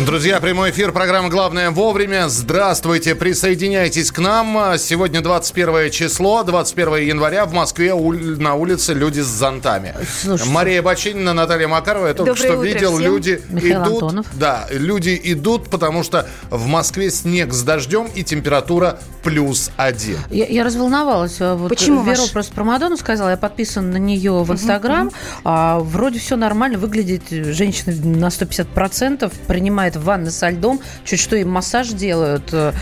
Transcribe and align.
Друзья, 0.00 0.40
прямой 0.40 0.70
эфир, 0.70 0.90
программа 0.90 1.28
«Главное 1.28 1.70
вовремя». 1.70 2.28
Здравствуйте, 2.28 3.14
присоединяйтесь 3.14 4.10
к 4.10 4.18
нам. 4.18 4.76
Сегодня 4.78 5.20
21 5.20 5.90
число, 5.92 6.42
21 6.42 7.08
января. 7.08 7.44
В 7.44 7.52
Москве 7.52 7.94
на 7.94 8.54
улице 8.54 8.94
люди 8.94 9.20
с 9.20 9.26
зонтами. 9.26 9.94
Слушайте. 10.22 10.50
Мария 10.52 10.82
Бочинина, 10.82 11.34
Наталья 11.34 11.68
Макарова. 11.68 12.08
Я 12.08 12.14
только 12.14 12.32
Доброе 12.32 12.52
что 12.52 12.62
видел, 12.62 12.96
всем. 12.96 13.04
люди 13.04 13.42
Михаил 13.50 13.82
идут. 13.82 14.02
Антонов. 14.02 14.26
Да, 14.32 14.66
люди 14.70 15.20
идут, 15.24 15.68
потому 15.68 16.02
что 16.02 16.26
в 16.50 16.66
Москве 16.66 17.10
снег 17.10 17.52
с 17.52 17.62
дождем 17.62 18.08
и 18.12 18.24
температура 18.24 18.98
плюс 19.22 19.70
один. 19.76 20.18
Я, 20.30 20.46
я 20.46 20.64
разволновалась. 20.64 21.38
Вот 21.38 21.68
Почему? 21.68 22.02
Вера 22.02 22.18
ваш... 22.22 22.32
просто 22.32 22.52
про 22.54 22.64
Мадонну 22.64 22.96
сказала. 22.96 23.28
Я 23.30 23.36
подписан 23.36 23.90
на 23.92 23.98
нее 23.98 24.42
в 24.42 24.50
Инстаграм. 24.50 25.08
Uh-huh, 25.08 25.40
А, 25.44 25.78
вроде 25.78 26.18
все 26.18 26.34
нормально. 26.36 26.78
Выглядит 26.78 27.22
женщина 27.28 27.94
на 28.04 28.26
150%. 28.26 29.32
Принимает 29.46 29.81
принимает 29.82 29.96
ванны 29.96 30.30
со 30.30 30.48
льдом, 30.50 30.80
чуть 31.04 31.20
что 31.20 31.36
им 31.36 31.50
массаж 31.50 31.88
делают 31.88 32.52
э, 32.52 32.72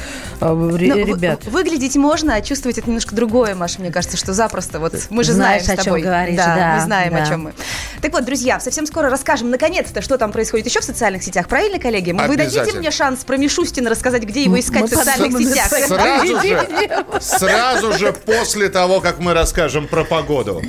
э 0.41 0.53
Но 0.53 0.77
ребят. 0.77 1.45
Выглядеть 1.47 1.97
можно, 1.97 2.35
а 2.35 2.43
чувствовать 2.43 2.79
это 2.79 2.89
немножко 2.89 3.15
другое, 3.15 3.55
Маша, 3.55 3.81
мне 3.81 3.91
кажется, 3.91 4.17
что 4.17 4.33
запросто. 4.33 4.81
Вот 4.81 4.95
мы 5.11 5.25
же 5.25 5.33
Знаешь, 5.33 5.65
знаем 5.65 5.81
с 5.81 5.85
тобой. 5.85 6.01
о 6.01 6.03
чем 6.03 6.11
говоришь. 6.11 6.37
Да, 6.37 6.55
да 6.55 6.75
мы 6.77 6.81
знаем, 6.83 7.13
да. 7.13 7.23
о 7.23 7.27
чем 7.27 7.43
мы. 7.45 7.55
Так 8.01 8.13
вот, 8.13 8.25
друзья, 8.25 8.61
совсем 8.61 8.87
скоро 8.87 9.09
расскажем, 9.09 9.51
наконец-то, 9.51 10.03
что 10.03 10.19
там 10.19 10.33
происходит 10.33 10.67
еще 10.67 10.81
в 10.81 10.85
социальных 10.85 11.23
сетях. 11.23 11.49
Правильно, 11.49 11.79
коллеги? 11.79 12.13
Вы 12.13 12.37
дадите 12.37 12.73
мне 12.73 12.91
шанс 12.91 13.25
про 13.25 13.37
Мишустина 13.37 13.91
рассказать, 13.91 14.25
где 14.25 14.45
его 14.45 14.59
искать 14.59 14.83
мы 14.83 14.89
в 14.89 14.91
социальных 14.91 15.39
сетях? 15.39 15.69
Сразу 15.69 16.33
же, 16.43 17.21
сразу 17.21 17.92
же 17.98 18.12
после 18.12 18.69
того, 18.69 19.01
как 19.01 19.19
мы 19.19 19.35
расскажем 19.35 19.89
про 19.89 20.05
погоду. 20.05 20.62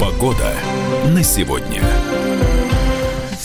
Погода 0.00 0.52
на 1.06 1.22
сегодня 1.22 1.82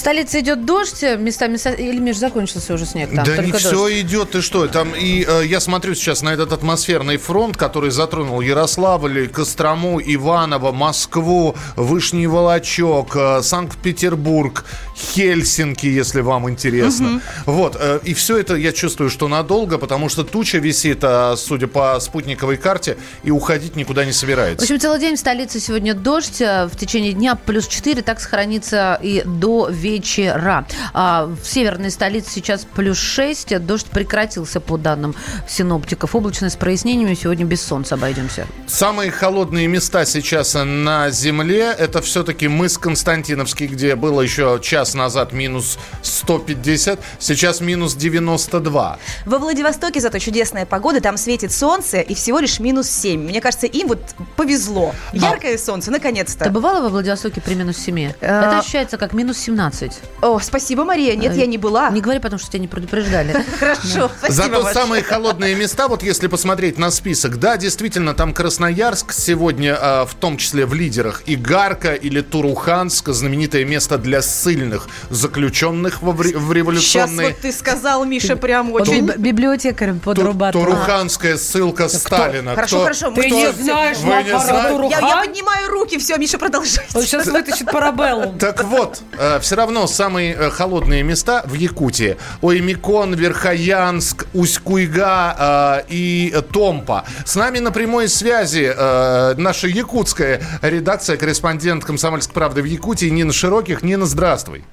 столице 0.05 0.41
идет 0.41 0.65
дождь, 0.65 1.01
местами... 1.17 1.57
Или, 1.81 1.97
Миш, 1.97 2.17
закончился 2.17 2.75
уже 2.75 2.85
снег 2.85 3.09
там? 3.15 3.25
Да 3.25 3.37
не 3.37 3.51
дождь. 3.51 3.65
все 3.65 4.01
идет, 4.01 4.31
ты 4.31 4.43
что? 4.43 4.67
Там 4.67 4.93
и 4.93 5.25
э, 5.27 5.47
я 5.47 5.59
смотрю 5.59 5.95
сейчас 5.95 6.21
на 6.21 6.31
этот 6.31 6.53
атмосферный 6.53 7.17
фронт, 7.17 7.57
который 7.57 7.89
затронул 7.89 8.39
Ярославль, 8.39 9.27
Кострому, 9.27 9.99
Иваново, 9.99 10.71
Москву, 10.71 11.55
Вышний 11.75 12.27
Волочок, 12.27 13.15
э, 13.15 13.41
Санкт-Петербург, 13.41 14.65
Хельсинки, 14.95 15.87
если 15.87 16.21
вам 16.21 16.51
интересно. 16.51 17.15
Угу. 17.45 17.53
Вот, 17.53 17.75
э, 17.79 17.99
и 18.03 18.13
все 18.13 18.37
это 18.37 18.53
я 18.53 18.73
чувствую, 18.73 19.09
что 19.09 19.27
надолго, 19.27 19.79
потому 19.79 20.09
что 20.09 20.23
туча 20.23 20.59
висит, 20.59 20.99
э, 21.01 21.33
судя 21.35 21.65
по 21.65 21.99
спутниковой 21.99 22.57
карте, 22.57 22.97
и 23.23 23.31
уходить 23.31 23.75
никуда 23.75 24.05
не 24.05 24.11
собирается. 24.11 24.67
В 24.67 24.69
общем, 24.69 24.79
целый 24.79 24.99
день 24.99 25.15
в 25.15 25.19
столице 25.19 25.59
сегодня 25.59 25.95
дождь, 25.95 26.41
э, 26.41 26.67
в 26.67 26.75
течение 26.77 27.13
дня 27.13 27.33
плюс 27.33 27.67
4, 27.67 28.03
так 28.03 28.19
сохранится 28.19 28.99
и 29.01 29.23
до 29.25 29.67
вечера 29.71 29.94
вечера. 29.95 30.65
А 30.93 31.25
в 31.25 31.45
северной 31.45 31.91
столице 31.91 32.29
сейчас 32.31 32.65
плюс 32.75 32.97
6. 32.97 33.59
Дождь 33.65 33.87
прекратился 33.87 34.59
по 34.59 34.77
данным 34.77 35.15
синоптиков. 35.47 36.15
Облачность 36.15 36.55
с 36.55 36.57
прояснениями. 36.57 37.13
Сегодня 37.13 37.45
без 37.45 37.61
солнца 37.61 37.95
обойдемся. 37.95 38.45
Самые 38.67 39.11
холодные 39.11 39.67
места 39.67 40.05
сейчас 40.05 40.55
на 40.55 41.09
земле 41.09 41.73
это 41.77 42.01
все-таки 42.01 42.47
мыс 42.47 42.77
Константиновский, 42.77 43.67
где 43.67 43.95
было 43.95 44.21
еще 44.21 44.59
час 44.61 44.93
назад 44.93 45.33
минус 45.33 45.77
150, 46.01 46.99
сейчас 47.19 47.61
минус 47.61 47.95
92. 47.95 48.99
Во 49.25 49.37
Владивостоке 49.37 49.99
зато 49.99 50.19
чудесная 50.19 50.65
погода, 50.65 51.01
там 51.01 51.17
светит 51.17 51.51
солнце 51.51 52.01
и 52.01 52.13
всего 52.15 52.39
лишь 52.39 52.59
минус 52.59 52.89
7. 52.89 53.21
Мне 53.21 53.41
кажется, 53.41 53.67
им 53.67 53.87
вот 53.87 53.99
повезло. 54.35 54.93
Яркое 55.13 55.55
а... 55.55 55.57
солнце, 55.57 55.91
наконец-то. 55.91 56.45
Ты 56.45 56.51
бывала 56.51 56.81
во 56.81 56.89
Владивостоке 56.89 57.41
при 57.41 57.53
минус 57.53 57.77
7? 57.77 58.11
А... 58.21 58.47
Это 58.47 58.59
ощущается 58.59 58.97
как 58.97 59.13
минус 59.13 59.37
17. 59.37 59.84
15. 59.89 60.09
О, 60.21 60.39
спасибо, 60.39 60.83
Мария. 60.83 61.15
Нет, 61.15 61.35
я 61.35 61.45
не 61.45 61.57
была. 61.57 61.89
Не 61.89 62.01
говори, 62.01 62.19
потому 62.19 62.39
что 62.39 62.49
тебя 62.49 62.59
не 62.59 62.67
предупреждали. 62.67 63.45
Хорошо, 63.59 64.11
Зато 64.27 64.71
самые 64.73 65.03
холодные 65.03 65.55
места, 65.55 65.87
вот 65.87 66.03
если 66.03 66.27
посмотреть 66.27 66.77
на 66.77 66.91
список, 66.91 67.37
да, 67.37 67.57
действительно, 67.57 68.13
там 68.13 68.33
Красноярск 68.33 69.13
сегодня, 69.13 69.77
а, 69.79 70.05
в 70.05 70.15
том 70.15 70.37
числе 70.37 70.65
в 70.65 70.73
лидерах, 70.73 71.23
Игарка 71.25 71.93
или 71.93 72.21
Туруханск, 72.21 73.09
знаменитое 73.09 73.65
место 73.65 73.97
для 73.97 74.21
сильных 74.21 74.87
заключенных 75.09 76.01
в 76.01 76.51
революционной... 76.51 77.25
Сейчас 77.25 77.33
вот 77.33 77.41
ты 77.41 77.51
сказал, 77.51 78.05
Миша, 78.05 78.35
прям 78.35 78.71
очень... 78.71 79.05
Библиотекарем 79.05 79.99
подрабатывал. 79.99 80.65
Туруханская 80.65 81.37
ссылка 81.37 81.87
Сталина. 81.87 82.55
Хорошо, 82.55 82.81
хорошо. 82.81 83.11
Ты 83.11 83.29
не 83.29 83.51
знаешь, 83.51 83.97
Я 83.99 85.21
поднимаю 85.25 85.69
руки, 85.69 85.97
все, 85.97 86.17
Миша, 86.17 86.37
продолжай. 86.37 86.85
Он 86.93 87.03
сейчас 87.03 87.27
вытащит 87.27 87.71
парабеллум. 87.71 88.37
Так 88.39 88.63
вот, 88.63 89.01
э, 89.17 89.39
все 89.39 89.55
равно 89.55 89.74
равно 89.75 89.87
самые 89.87 90.33
э, 90.33 90.49
холодные 90.49 91.03
места 91.03 91.43
в 91.45 91.53
Якутии. 91.53 92.17
Оймикон, 92.41 93.13
Верхоянск, 93.13 94.25
Усть-Куйга 94.33 95.81
э, 95.81 95.85
и 95.89 96.33
Томпа. 96.53 97.03
С 97.25 97.35
нами 97.35 97.59
на 97.59 97.71
прямой 97.71 98.07
связи 98.07 98.73
э, 98.75 99.33
наша 99.37 99.67
якутская 99.67 100.41
редакция, 100.61 101.17
корреспондент 101.17 101.83
«Комсомольской 101.83 102.33
правды» 102.33 102.61
в 102.61 102.65
Якутии 102.65 103.07
Нина 103.07 103.33
Широких. 103.33 103.83
Нина, 103.83 104.05
здравствуй. 104.05 104.63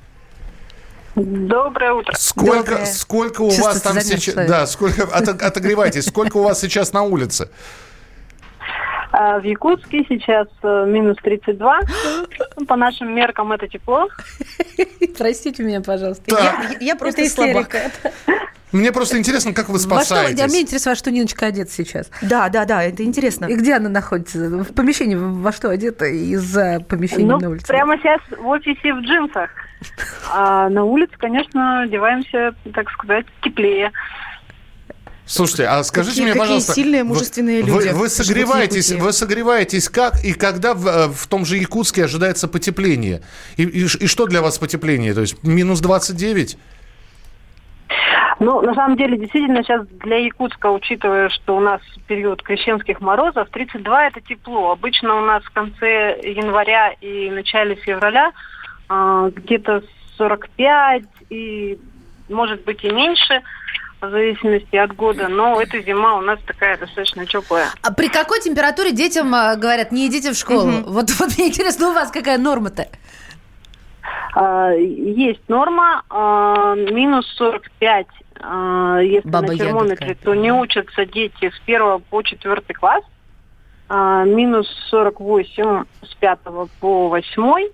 Доброе 1.16 1.92
утро. 1.94 2.14
Сколько, 2.16 2.70
Доброе. 2.70 2.86
сколько 2.86 3.42
у 3.42 3.50
Чувствуется 3.50 3.92
вас 3.92 4.06
там 4.06 4.18
сейчас... 4.18 4.34
Да, 4.34 4.66
сколько, 4.66 5.02
отогревайтесь. 5.02 6.06
Сколько 6.06 6.36
у 6.36 6.42
вас 6.44 6.60
сейчас 6.60 6.92
на 6.92 7.02
улице? 7.02 7.48
А 9.12 9.38
в 9.38 9.44
Якутске 9.44 10.06
сейчас 10.08 10.48
э, 10.62 10.86
минус 10.88 11.18
32. 11.22 11.80
По 12.66 12.76
нашим 12.76 13.14
меркам 13.14 13.52
это 13.52 13.68
тепло. 13.68 14.08
Простите 15.18 15.62
меня, 15.62 15.82
пожалуйста. 15.82 16.24
Я, 16.28 16.78
я 16.80 16.96
просто 16.96 17.28
слабак. 17.28 17.76
Мне 18.72 18.90
просто 18.90 19.18
интересно, 19.18 19.52
как 19.52 19.68
вы 19.68 19.78
спасаетесь. 19.78 20.40
Во 20.40 20.46
что, 20.46 20.46
меня 20.46 20.62
интересует, 20.62 20.96
во 20.96 20.98
что 20.98 21.10
Ниночка 21.10 21.46
одета 21.46 21.70
сейчас. 21.70 22.10
Да, 22.22 22.48
да, 22.48 22.64
да, 22.64 22.82
это 22.82 23.04
интересно. 23.04 23.44
И 23.44 23.54
где 23.54 23.74
она 23.74 23.90
находится? 23.90 24.38
В 24.48 24.72
помещении 24.72 25.14
во 25.14 25.52
что 25.52 25.68
одета 25.68 26.06
из-за 26.06 26.80
помещения 26.88 27.26
ну, 27.26 27.38
на 27.38 27.50
улице? 27.50 27.66
прямо 27.66 27.98
сейчас 27.98 28.20
в 28.30 28.46
офисе 28.46 28.94
в 28.94 29.00
джинсах. 29.00 29.50
А 30.34 30.68
на 30.70 30.84
улице, 30.84 31.12
конечно, 31.18 31.82
одеваемся, 31.82 32.54
так 32.72 32.88
сказать, 32.92 33.26
теплее. 33.42 33.90
Слушайте, 35.24 35.66
а 35.66 35.82
скажите 35.84 36.16
какие, 36.16 36.24
мне, 36.24 36.32
какие 36.32 36.40
пожалуйста, 36.40 36.72
сильные 36.72 37.04
мужественные 37.04 37.62
вы, 37.62 37.68
люди. 37.68 37.88
Вы, 37.88 37.94
вы 37.94 38.08
согреваетесь, 38.08 38.90
вы 38.92 39.12
согреваетесь 39.12 39.88
как 39.88 40.24
и 40.24 40.32
когда 40.32 40.74
в, 40.74 40.86
э, 40.86 41.08
в 41.08 41.26
том 41.28 41.44
же 41.44 41.56
Якутске 41.56 42.04
ожидается 42.04 42.48
потепление? 42.48 43.22
И, 43.56 43.62
и, 43.62 43.84
и 43.84 44.06
что 44.06 44.26
для 44.26 44.42
вас 44.42 44.58
потепление? 44.58 45.14
То 45.14 45.20
есть 45.20 45.42
минус 45.44 45.80
29? 45.80 46.58
Ну, 48.40 48.60
на 48.62 48.74
самом 48.74 48.96
деле, 48.96 49.16
действительно, 49.16 49.62
сейчас 49.62 49.86
для 49.86 50.16
Якутска, 50.16 50.70
учитывая, 50.70 51.28
что 51.28 51.56
у 51.56 51.60
нас 51.60 51.80
период 52.08 52.42
крещенских 52.42 53.00
морозов, 53.00 53.48
32 53.50 54.08
это 54.08 54.20
тепло. 54.20 54.72
Обычно 54.72 55.14
у 55.14 55.24
нас 55.24 55.44
в 55.44 55.50
конце 55.50 56.18
января 56.24 56.92
и 57.00 57.30
начале 57.30 57.76
февраля 57.76 58.32
э, 58.90 59.30
где-то 59.36 59.84
45 60.18 61.04
и, 61.30 61.78
может 62.28 62.64
быть, 62.64 62.82
и 62.82 62.90
меньше– 62.90 63.42
в 64.02 64.10
зависимости 64.10 64.76
от 64.76 64.94
года, 64.94 65.28
но 65.28 65.60
эта 65.60 65.80
зима 65.80 66.16
у 66.16 66.20
нас 66.20 66.38
такая 66.46 66.76
достаточно 66.76 67.24
теплая. 67.24 67.68
А 67.82 67.92
при 67.92 68.08
какой 68.08 68.40
температуре 68.40 68.92
детям 68.92 69.34
э, 69.34 69.56
говорят, 69.56 69.92
не 69.92 70.08
идите 70.08 70.32
в 70.32 70.34
школу? 70.34 70.68
Угу. 70.68 70.90
Вот, 70.90 71.10
вот 71.18 71.38
мне 71.38 71.48
интересно, 71.48 71.90
у 71.90 71.92
вас 71.94 72.10
какая 72.10 72.38
норма-то? 72.38 72.88
А, 74.34 74.70
есть 74.72 75.48
норма, 75.48 76.02
а, 76.10 76.74
минус 76.74 77.26
45, 77.36 78.06
а, 78.40 78.98
если 78.98 79.28
Баба 79.28 79.48
на 79.48 79.56
термометре, 79.56 80.14
то 80.14 80.34
не 80.34 80.52
учатся 80.52 81.06
дети 81.06 81.50
с 81.50 81.60
1 81.64 82.00
по 82.10 82.22
4 82.22 82.60
класс, 82.74 83.04
а, 83.88 84.24
минус 84.24 84.68
48 84.90 85.84
с 86.02 86.14
5 86.14 86.38
по 86.80 87.08
8, 87.08 87.68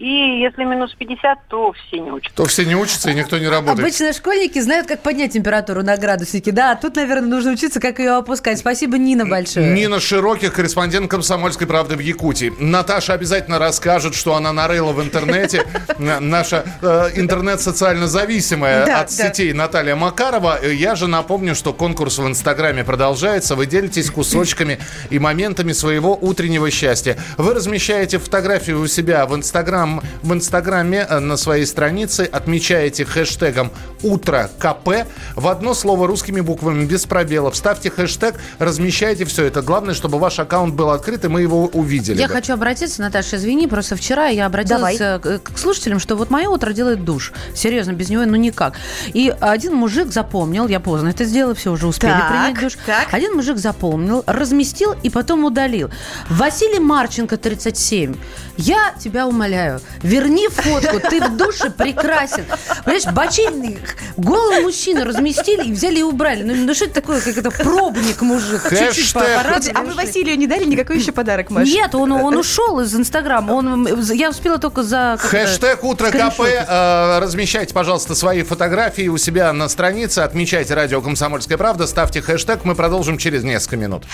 и 0.00 0.40
если 0.40 0.64
минус 0.64 0.94
50, 0.94 1.38
то 1.48 1.72
все 1.72 1.98
не 1.98 2.10
учатся. 2.10 2.34
То 2.34 2.46
все 2.46 2.64
не 2.64 2.74
учатся, 2.74 3.10
и 3.10 3.14
никто 3.14 3.38
не 3.38 3.48
работает. 3.48 3.80
Обычно 3.80 4.14
школьники 4.14 4.58
знают, 4.58 4.86
как 4.88 5.02
поднять 5.02 5.34
температуру 5.34 5.82
на 5.82 5.94
градуснике. 5.98 6.52
Да, 6.52 6.72
а 6.72 6.76
тут, 6.76 6.96
наверное, 6.96 7.28
нужно 7.28 7.52
учиться, 7.52 7.80
как 7.80 7.98
ее 7.98 8.12
опускать. 8.12 8.58
Спасибо, 8.58 8.96
Нина, 8.96 9.26
большое. 9.26 9.74
Нина 9.74 10.00
Широких, 10.00 10.54
корреспондент 10.54 11.10
«Комсомольской 11.10 11.66
правды» 11.66 11.96
в 11.96 11.98
Якутии. 11.98 12.50
Наташа 12.58 13.12
обязательно 13.12 13.58
расскажет, 13.58 14.14
что 14.14 14.34
она 14.36 14.54
нарыла 14.54 14.92
в 14.92 15.02
интернете. 15.02 15.66
Наша 15.98 16.64
э, 16.80 17.10
интернет 17.16 17.60
социально 17.60 18.06
зависимая 18.06 19.02
от 19.02 19.10
сетей 19.10 19.52
Наталья 19.52 19.96
Макарова. 19.96 20.64
Я 20.64 20.94
же 20.94 21.08
напомню, 21.08 21.54
что 21.54 21.74
конкурс 21.74 22.16
в 22.16 22.26
Инстаграме 22.26 22.84
продолжается. 22.84 23.54
Вы 23.54 23.66
делитесь 23.66 24.10
кусочками 24.10 24.78
и 25.10 25.18
моментами 25.18 25.72
своего 25.72 26.16
утреннего 26.18 26.70
счастья. 26.70 27.18
Вы 27.36 27.52
размещаете 27.52 28.18
фотографию 28.18 28.80
у 28.80 28.86
себя 28.86 29.26
в 29.26 29.36
Инстаграм 29.36 29.89
нам 29.90 30.02
в 30.22 30.32
Инстаграме 30.32 31.06
э, 31.08 31.18
на 31.18 31.36
своей 31.36 31.66
странице, 31.66 32.28
отмечаете 32.30 33.04
хэштегом 33.04 33.70
«Утро 34.02 34.50
КП». 34.58 35.06
В 35.34 35.48
одно 35.48 35.74
слово 35.74 36.06
русскими 36.06 36.40
буквами, 36.40 36.84
без 36.84 37.06
пробелов. 37.06 37.56
Ставьте 37.56 37.90
хэштег, 37.90 38.34
размещайте 38.58 39.24
все 39.24 39.44
это. 39.44 39.62
Главное, 39.62 39.94
чтобы 39.94 40.18
ваш 40.18 40.38
аккаунт 40.38 40.74
был 40.74 40.90
открыт, 40.90 41.24
и 41.24 41.28
мы 41.28 41.42
его 41.42 41.66
увидели. 41.66 42.18
Я 42.18 42.28
бы. 42.28 42.34
хочу 42.34 42.52
обратиться, 42.52 43.00
Наташа, 43.00 43.36
извини, 43.36 43.66
просто 43.66 43.96
вчера 43.96 44.26
я 44.26 44.46
обратилась 44.46 44.98
Давай. 44.98 45.36
Э, 45.36 45.38
к 45.38 45.58
слушателям, 45.58 45.98
что 45.98 46.16
вот 46.16 46.30
мое 46.30 46.48
утро 46.48 46.72
делает 46.72 47.04
душ. 47.04 47.32
Серьезно, 47.54 47.92
без 47.92 48.08
него 48.08 48.24
ну 48.24 48.36
никак. 48.36 48.74
И 49.08 49.34
один 49.40 49.74
мужик 49.74 50.12
запомнил, 50.12 50.68
я 50.68 50.80
поздно 50.80 51.08
это 51.08 51.24
сделала, 51.24 51.54
все 51.54 51.72
уже 51.72 51.86
успели 51.86 52.12
так, 52.12 52.28
принять 52.28 52.60
душ. 52.60 52.78
Так. 52.86 53.08
Один 53.12 53.34
мужик 53.34 53.56
запомнил, 53.56 54.22
разместил 54.26 54.94
и 55.02 55.10
потом 55.10 55.44
удалил. 55.44 55.90
Василий 56.28 56.78
Марченко, 56.78 57.36
37. 57.36 58.14
Я 58.56 58.94
тебя 58.98 59.26
умоляю, 59.26 59.79
верни 60.02 60.48
фотку, 60.48 61.00
ты 61.00 61.20
в 61.20 61.36
душе 61.36 61.70
прекрасен. 61.70 62.44
Понимаешь, 62.84 63.06
бочинный, 63.06 63.78
голый 64.16 64.60
мужчину 64.60 65.04
разместили 65.04 65.68
и 65.68 65.72
взяли 65.72 66.00
и 66.00 66.02
убрали. 66.02 66.42
Ну, 66.42 66.54
ну 66.54 66.74
что 66.74 66.86
это 66.86 66.94
такое, 66.94 67.20
как 67.20 67.36
это 67.36 67.50
пробник 67.50 68.22
мужик. 68.22 68.62
Чуть-чуть 68.68 69.14
А 69.16 69.82
вы 69.82 69.94
Василию 69.94 70.36
не 70.38 70.46
дали 70.46 70.64
никакой 70.64 70.98
еще 70.98 71.12
подарок, 71.12 71.50
Маша? 71.50 71.70
Нет, 71.70 71.94
он, 71.94 72.12
он 72.12 72.36
ушел 72.36 72.80
из 72.80 72.94
Инстаграма. 72.94 73.52
Он, 73.52 73.86
я 74.12 74.30
успела 74.30 74.58
только 74.58 74.82
за... 74.82 75.16
Хэштег 75.18 75.84
«Утро 75.84 76.10
КП». 76.10 76.40
Э, 76.40 77.18
размещайте, 77.20 77.74
пожалуйста, 77.74 78.14
свои 78.14 78.42
фотографии 78.42 79.08
у 79.08 79.18
себя 79.18 79.52
на 79.52 79.68
странице. 79.68 80.20
Отмечайте 80.20 80.74
радио 80.74 81.00
«Комсомольская 81.00 81.58
правда». 81.58 81.86
Ставьте 81.86 82.22
хэштег. 82.22 82.64
Мы 82.64 82.74
продолжим 82.74 83.18
через 83.18 83.42
несколько 83.42 83.76
минут. 83.76 84.04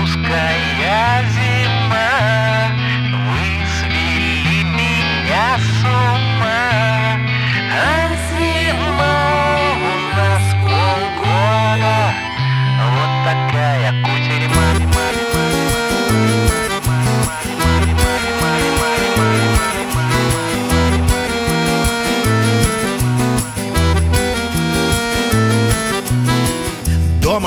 русская 0.00 0.77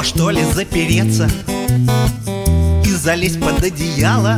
Дома 0.01 0.03
что 0.03 0.31
ли 0.31 0.43
запереться? 0.43 1.29
залезть 3.03 3.39
под 3.39 3.61
одеяло? 3.63 4.35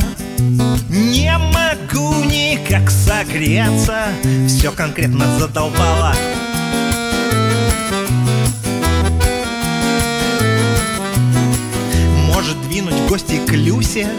Не 0.90 1.38
могу 1.38 2.24
никак 2.26 2.90
согреться. 2.92 4.08
Все 4.48 4.72
конкретно 4.72 5.26
задолбало. 5.40 6.14
Может 12.28 12.62
двинуть 12.68 12.96
в 12.96 13.08
гости 13.08 13.40
к 13.46 13.52
Люсе? 13.52 14.10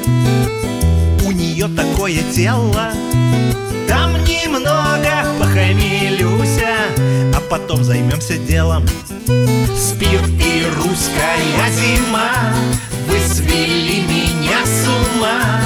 У 1.26 1.31
нее 1.31 1.69
такое 1.69 2.23
тело. 2.32 2.93
Там 3.87 4.14
немного 4.25 5.23
потом 7.54 7.84
займемся 7.84 8.36
делом. 8.36 8.84
Спирт 9.76 10.28
и 10.28 10.66
русская 10.76 11.70
зима 11.70 12.52
Вы 13.06 13.18
свели 13.32 14.02
меня 14.02 14.64
с 14.64 14.88
ума. 14.88 15.60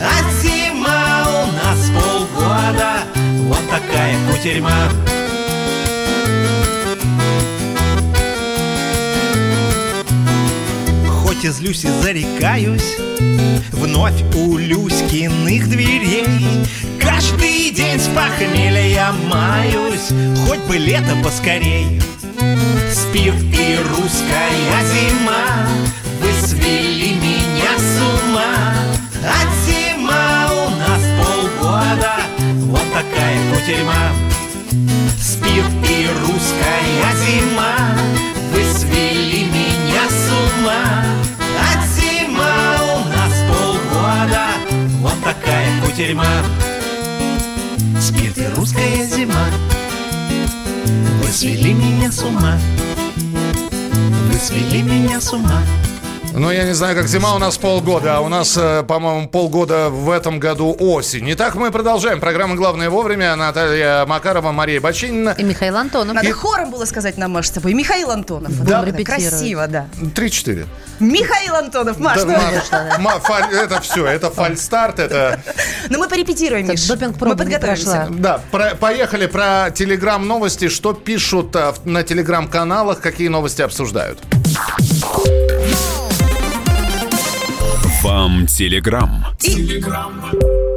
А 0.00 0.40
зима 0.40 1.26
у 1.28 1.52
нас 1.52 1.90
полгода 1.90 3.02
Вот 3.46 3.60
такая 3.68 4.16
кутерьма 4.26 4.88
Хоть 11.44 11.50
и 11.50 11.56
злюсь 11.58 11.84
и 11.84 11.88
зарекаюсь. 11.88 12.96
Вновь 13.72 14.22
у 14.34 14.56
Люськиных 14.56 15.68
дверей. 15.68 16.46
Каждый 16.98 17.70
день 17.70 18.00
с 18.00 18.08
похмелья 18.08 19.12
маюсь. 19.30 20.08
Хоть 20.46 20.60
бы 20.60 20.78
лето 20.78 21.14
поскорей. 21.22 22.00
Спирт 22.90 23.42
и 23.52 23.78
русская 23.90 24.80
зима. 24.88 25.68
Вы 26.22 26.46
свели 26.46 27.14
меня 27.16 27.76
с 27.76 28.00
ума. 28.00 28.74
А 29.22 29.36
зима 29.66 30.48
у 30.50 30.70
нас 30.78 31.02
полгода. 31.20 32.14
Вот 32.68 32.84
такая 32.94 33.36
кутерьма 33.52 34.12
Спирт 35.20 35.90
и 35.90 36.08
русская 36.22 37.12
зима 37.26 37.83
такая 46.04 46.14
кутерьма 46.14 46.26
Спирт 48.00 48.38
и 48.38 48.46
русская 48.56 49.06
зима. 49.06 49.46
Вы 51.22 51.28
свели 51.28 51.72
меня 51.72 52.12
с 52.12 52.22
ума. 52.22 52.58
Вы 54.30 54.38
свели 54.38 54.82
меня 54.82 55.20
с 55.20 55.32
ума 55.32 55.62
ну, 56.34 56.50
я 56.50 56.64
не 56.64 56.74
знаю, 56.74 56.96
как 56.96 57.06
зима 57.06 57.34
у 57.34 57.38
нас 57.38 57.56
полгода, 57.56 58.16
а 58.16 58.20
у 58.20 58.28
нас, 58.28 58.56
э, 58.56 58.82
по-моему, 58.82 59.28
полгода 59.28 59.88
в 59.88 60.10
этом 60.10 60.40
году 60.40 60.74
осень. 60.78 61.32
Итак, 61.32 61.54
мы 61.54 61.70
продолжаем. 61.70 62.20
Программа 62.20 62.56
«Главное 62.56 62.90
вовремя». 62.90 63.36
Наталья 63.36 64.04
Макарова, 64.06 64.52
Мария 64.52 64.80
Бочинина. 64.80 65.34
И 65.38 65.42
Михаил 65.44 65.76
Антонов. 65.76 66.14
Надо 66.14 66.28
и... 66.28 66.32
хором 66.32 66.70
было 66.70 66.84
сказать 66.84 67.16
нам, 67.18 67.32
Маш, 67.32 67.46
с 67.46 67.50
тобой. 67.50 67.74
Михаил 67.74 68.10
Антонов. 68.10 68.52
Да, 68.64 68.82
да 68.82 69.04
красиво, 69.04 69.66
да. 69.68 69.86
Три-четыре. 70.14 70.66
Михаил 71.00 71.54
Антонов, 71.54 71.98
Маш, 71.98 72.22
да, 72.22 72.52
ну... 72.96 73.02
Маш, 73.02 73.22
фаль, 73.22 73.52
это 73.52 73.80
все, 73.80 74.06
это 74.06 74.30
фальстарт, 74.30 74.98
это... 74.98 75.40
Ну, 75.88 75.98
мы 75.98 76.08
порепетируем, 76.08 76.68
Миш. 76.68 76.88
Мы 76.88 77.36
подготовимся. 77.36 78.08
Да, 78.10 78.40
про, 78.50 78.74
поехали 78.74 79.26
про 79.26 79.70
телеграм-новости. 79.70 80.68
Что 80.68 80.92
пишут 80.92 81.54
а, 81.56 81.74
на 81.84 82.02
телеграм-каналах, 82.02 83.00
какие 83.00 83.28
новости 83.28 83.62
обсуждают? 83.62 84.20
Вам 88.04 88.46
Телеграм. 88.46 89.24
Телеграм. 89.38 90.12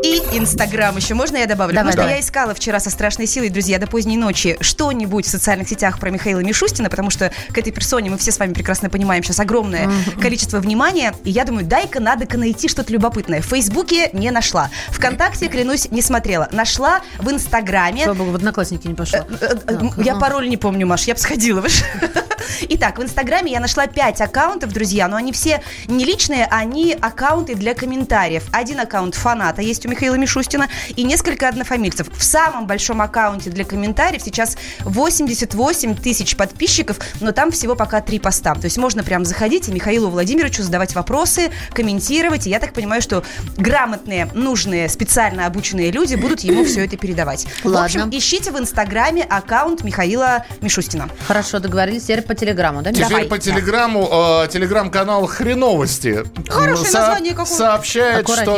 И 0.03 0.21
Инстаграм 0.31 0.95
еще. 0.95 1.13
Можно 1.13 1.37
я 1.37 1.47
добавлю? 1.47 1.75
Давай, 1.75 1.91
Потому 1.91 2.07
что 2.07 2.15
я 2.15 2.21
искала 2.21 2.53
вчера 2.53 2.79
со 2.79 2.89
страшной 2.89 3.27
силой, 3.27 3.49
друзья, 3.49 3.79
до 3.79 3.87
поздней 3.87 4.17
ночи 4.17 4.57
что-нибудь 4.61 5.25
в 5.25 5.29
социальных 5.29 5.67
сетях 5.67 5.99
про 5.99 6.11
Михаила 6.11 6.39
Мишустина, 6.39 6.89
потому 6.89 7.09
что 7.09 7.31
к 7.51 7.57
этой 7.57 7.71
персоне 7.71 8.09
мы 8.11 8.17
все 8.17 8.31
с 8.31 8.39
вами 8.39 8.53
прекрасно 8.53 8.89
понимаем 8.89 9.23
сейчас 9.23 9.39
огромное 9.39 9.89
количество 10.21 10.59
внимания. 10.59 11.13
И 11.23 11.31
я 11.31 11.45
думаю, 11.45 11.65
дай-ка 11.65 11.99
надо-ка 11.99 12.37
найти 12.37 12.67
что-то 12.67 12.93
любопытное. 12.93 13.41
В 13.41 13.45
Фейсбуке 13.45 14.09
не 14.13 14.29
нашла. 14.31 14.69
Вконтакте, 14.89 15.47
клянусь, 15.47 15.89
не 15.89 16.01
смотрела. 16.01 16.47
Нашла 16.51 17.01
в 17.17 17.31
Инстаграме. 17.31 18.03
Слава 18.03 18.17
богу, 18.17 18.31
в 18.31 18.35
Одноклассники 18.35 18.87
не 18.87 18.93
пошла. 18.95 19.19
Э, 19.19 19.25
э, 19.41 19.57
э, 19.67 20.03
я 20.03 20.15
пароль 20.15 20.47
не 20.47 20.57
помню, 20.57 20.85
Маш, 20.85 21.05
я 21.05 21.15
бы 21.15 21.19
сходила. 21.19 21.63
Итак, 22.69 22.99
в 22.99 23.03
Инстаграме 23.03 23.51
я 23.51 23.59
нашла 23.59 23.87
5 23.87 24.21
аккаунтов, 24.21 24.71
друзья, 24.71 25.07
но 25.07 25.17
они 25.17 25.31
все 25.31 25.61
не 25.87 26.05
личные, 26.05 26.45
они 26.45 26.95
аккаунты 26.99 27.55
для 27.55 27.73
комментариев. 27.73 28.43
Один 28.51 28.79
аккаунт 28.79 29.15
фаната 29.15 29.61
есть 29.61 29.86
у 29.87 29.89
Михаила 29.89 30.15
Мишустина 30.15 30.67
и 30.95 31.03
несколько 31.03 31.47
однофамильцев. 31.47 32.07
В 32.15 32.23
самом 32.23 32.67
большом 32.67 33.01
аккаунте 33.01 33.49
для 33.49 33.63
комментариев 33.63 34.21
сейчас 34.21 34.57
88 34.81 35.95
тысяч 35.95 36.35
подписчиков, 36.35 36.97
но 37.21 37.31
там 37.31 37.51
всего 37.51 37.75
пока 37.75 38.01
три 38.01 38.19
поста. 38.19 38.53
То 38.55 38.65
есть 38.65 38.77
можно 38.77 39.03
прям 39.03 39.25
заходить 39.25 39.69
и 39.69 39.71
Михаилу 39.71 40.09
Владимировичу 40.09 40.61
задавать 40.61 40.93
вопросы, 40.93 41.51
комментировать. 41.71 42.47
И 42.47 42.49
я 42.49 42.59
так 42.59 42.73
понимаю, 42.73 43.01
что 43.01 43.23
грамотные, 43.57 44.29
нужные, 44.33 44.89
специально 44.89 45.45
обученные 45.45 45.91
люди 45.91 46.15
будут 46.15 46.41
ему 46.41 46.65
все 46.65 46.85
это 46.85 46.97
передавать. 46.97 47.47
Ладно. 47.63 47.81
В 47.81 47.85
общем, 47.85 48.09
ищите 48.11 48.51
в 48.51 48.59
Инстаграме 48.59 49.23
аккаунт 49.23 49.83
Михаила 49.83 50.45
Мишустина. 50.61 51.09
Хорошо, 51.27 51.59
договорились. 51.59 52.03
Теперь 52.03 52.21
по 52.23 52.35
Телеграму, 52.35 52.81
да? 52.81 52.91
Теперь 52.91 53.07
Давай. 53.07 53.25
по 53.25 53.37
Телеграму. 53.37 54.07
Да. 54.09 54.45
Э, 54.45 54.47
телеграм-канал 54.49 55.25
Хреновости. 55.27 56.23
Хорошее 56.49 56.91
Со- 56.91 56.99
название 56.99 57.33
какое. 57.33 57.45
Сообщает, 57.45 58.27
что 58.27 58.57